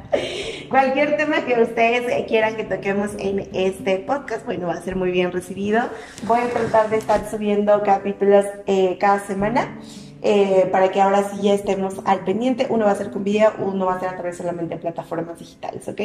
cualquier 0.68 1.16
tema 1.16 1.44
que 1.44 1.60
ustedes 1.60 2.26
quieran 2.26 2.56
que 2.56 2.64
toquemos 2.64 3.10
en 3.18 3.48
este 3.52 3.98
podcast, 3.98 4.44
bueno, 4.46 4.68
va 4.68 4.74
a 4.74 4.82
ser 4.82 4.96
muy 4.96 5.10
bien 5.10 5.32
recibido. 5.32 5.82
Voy 6.24 6.40
a 6.40 6.48
tratar 6.48 6.90
de 6.90 6.96
estar 6.96 7.28
subiendo 7.30 7.82
capítulos 7.82 8.44
eh, 8.66 8.96
cada 8.98 9.20
semana. 9.20 9.78
Eh, 10.22 10.68
para 10.70 10.90
que 10.90 11.00
ahora 11.00 11.24
sí 11.30 11.42
ya 11.42 11.54
estemos 11.54 11.96
al 12.04 12.20
pendiente. 12.24 12.66
Uno 12.68 12.84
va 12.84 12.92
a 12.92 12.94
ser 12.94 13.10
con 13.10 13.24
video, 13.24 13.52
uno 13.58 13.86
va 13.86 13.94
a 13.94 14.00
ser 14.00 14.10
a 14.10 14.16
través 14.16 14.36
solamente 14.36 14.74
de 14.74 14.80
plataformas 14.80 15.38
digitales, 15.38 15.88
¿ok? 15.88 16.00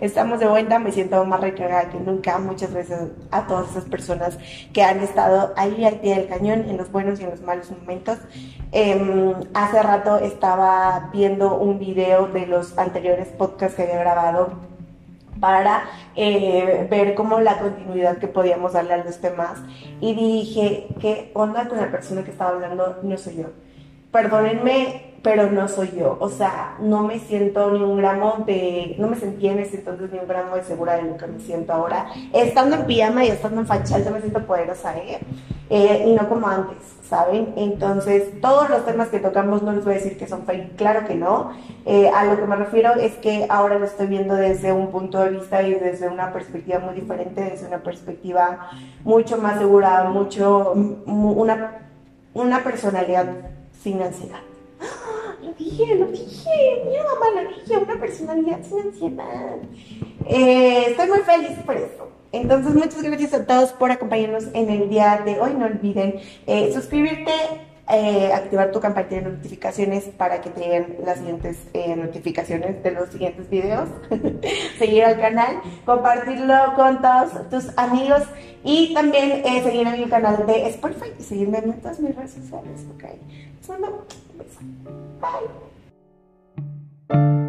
Estamos 0.00 0.40
de 0.40 0.46
vuelta, 0.46 0.78
me 0.78 0.90
siento 0.90 1.24
más 1.24 1.40
recargada 1.40 1.88
que 1.88 1.98
nunca. 1.98 2.38
Muchas 2.38 2.72
gracias 2.72 3.00
a 3.30 3.46
todas 3.46 3.70
esas 3.70 3.84
personas 3.84 4.38
que 4.72 4.82
han 4.82 5.00
estado 5.00 5.52
ahí 5.56 5.84
al 5.84 6.00
pie 6.00 6.16
del 6.16 6.28
cañón 6.28 6.68
en 6.68 6.76
los 6.76 6.90
buenos 6.90 7.20
y 7.20 7.24
en 7.24 7.30
los 7.30 7.42
malos 7.42 7.70
momentos. 7.70 8.18
Em, 8.72 9.34
hace 9.54 9.82
rato 9.82 10.18
estaba 10.18 11.10
viendo 11.12 11.56
un 11.56 11.78
video 11.78 12.26
de 12.26 12.46
los 12.46 12.76
anteriores 12.78 13.28
podcasts 13.28 13.76
que 13.76 13.82
había 13.82 13.98
grabado 13.98 14.69
para 15.40 15.84
eh, 16.16 16.86
ver 16.90 17.14
cómo 17.14 17.40
la 17.40 17.58
continuidad 17.58 18.18
que 18.18 18.28
podíamos 18.28 18.74
darle 18.74 18.94
a 18.94 19.04
los 19.04 19.20
temas 19.20 19.60
y 20.00 20.14
dije, 20.14 20.88
¿qué 21.00 21.30
onda 21.34 21.68
con 21.68 21.78
la 21.78 21.90
persona 21.90 22.24
que 22.24 22.30
estaba 22.30 22.50
hablando? 22.50 22.98
No 23.02 23.16
soy 23.16 23.36
yo. 23.36 23.46
Perdónenme, 24.10 25.10
pero 25.22 25.50
no 25.50 25.68
soy 25.68 25.92
yo. 25.96 26.16
O 26.20 26.28
sea, 26.28 26.76
no 26.80 27.02
me 27.02 27.18
siento 27.18 27.70
ni 27.70 27.82
un 27.82 27.98
gramo 27.98 28.44
de, 28.46 28.96
no 28.98 29.08
me 29.08 29.16
sentía 29.16 29.52
en 29.52 29.60
ese 29.60 29.76
entonces 29.76 30.10
ni 30.12 30.18
un 30.18 30.26
gramo 30.26 30.56
de 30.56 30.64
segura 30.64 30.96
de 30.96 31.02
lo 31.02 31.16
que 31.16 31.26
me 31.26 31.38
siento 31.40 31.72
ahora. 31.72 32.06
Estando 32.32 32.76
en 32.76 32.86
pijama 32.86 33.24
y 33.24 33.28
estando 33.28 33.60
en 33.60 33.66
fachada, 33.66 34.10
me 34.10 34.20
siento 34.20 34.44
poderosa, 34.46 34.96
¿eh? 34.96 35.20
¿eh? 35.68 36.04
Y 36.06 36.12
no 36.14 36.28
como 36.28 36.48
antes, 36.48 36.78
¿saben? 37.08 37.52
Entonces, 37.56 38.40
todos 38.40 38.70
los 38.70 38.84
temas 38.86 39.08
que 39.08 39.20
tocamos 39.20 39.62
no 39.62 39.72
les 39.72 39.84
voy 39.84 39.94
a 39.94 39.96
decir 39.96 40.16
que 40.16 40.26
son 40.26 40.44
fake, 40.44 40.76
claro 40.76 41.06
que 41.06 41.14
no. 41.14 41.52
Eh, 41.84 42.10
a 42.14 42.24
lo 42.24 42.36
que 42.36 42.46
me 42.46 42.56
refiero 42.56 42.94
es 42.94 43.14
que 43.16 43.46
ahora 43.48 43.78
lo 43.78 43.84
estoy 43.84 44.06
viendo 44.06 44.34
desde 44.34 44.72
un 44.72 44.90
punto 44.90 45.20
de 45.22 45.30
vista 45.30 45.62
y 45.62 45.74
desde 45.74 46.08
una 46.08 46.32
perspectiva 46.32 46.78
muy 46.78 46.94
diferente, 46.94 47.42
desde 47.42 47.66
una 47.66 47.78
perspectiva 47.78 48.70
mucho 49.04 49.36
más 49.36 49.58
segura, 49.58 50.04
mucho, 50.04 50.72
una, 51.06 51.88
una 52.34 52.64
personalidad 52.64 53.26
sin 53.82 54.02
ansiedad. 54.02 54.40
Lo 55.42 55.52
dije, 55.54 55.94
lo 55.94 56.06
dije, 56.06 56.84
mi 56.84 56.96
mamá 56.96 57.42
lo 57.42 57.48
dije, 57.48 57.78
una 57.78 57.98
personalidad 57.98 58.62
sin 58.62 58.80
ansiedad. 58.80 59.56
Eh, 60.26 60.84
estoy 60.88 61.08
muy 61.08 61.20
feliz 61.20 61.58
por 61.64 61.76
eso. 61.76 62.08
Entonces, 62.32 62.74
muchas 62.74 63.02
gracias 63.02 63.32
a 63.32 63.46
todos 63.46 63.72
por 63.72 63.90
acompañarnos 63.90 64.44
en 64.52 64.68
el 64.68 64.90
día 64.90 65.22
de 65.24 65.40
hoy. 65.40 65.54
No 65.54 65.64
olviden 65.64 66.20
eh, 66.46 66.70
suscribirte, 66.74 67.32
eh, 67.92 68.32
activar 68.32 68.72
tu 68.72 68.80
campana 68.80 69.08
de 69.08 69.22
notificaciones 69.22 70.04
para 70.16 70.40
que 70.40 70.50
te 70.50 70.60
lleguen 70.60 70.96
las 71.04 71.18
siguientes 71.18 71.58
eh, 71.72 71.96
notificaciones 71.96 72.82
de 72.82 72.90
los 72.92 73.08
siguientes 73.10 73.48
videos, 73.50 73.88
seguir 74.78 75.04
al 75.04 75.20
canal, 75.20 75.60
compartirlo 75.84 76.74
con 76.76 77.00
todos 77.00 77.48
tus 77.50 77.78
amigos 77.78 78.22
y 78.64 78.94
también 78.94 79.42
eh, 79.44 79.62
seguir 79.62 79.86
en 79.86 80.00
mi 80.00 80.08
canal 80.08 80.46
de 80.46 80.68
Spotify 80.68 81.12
y 81.18 81.22
seguirme 81.22 81.58
en 81.58 81.80
todas 81.80 82.00
mis 82.00 82.14
redes 82.14 82.32
sociales, 82.32 82.86
¿ok? 82.94 83.04
Beso. 84.36 84.60
Bye. 87.08 87.39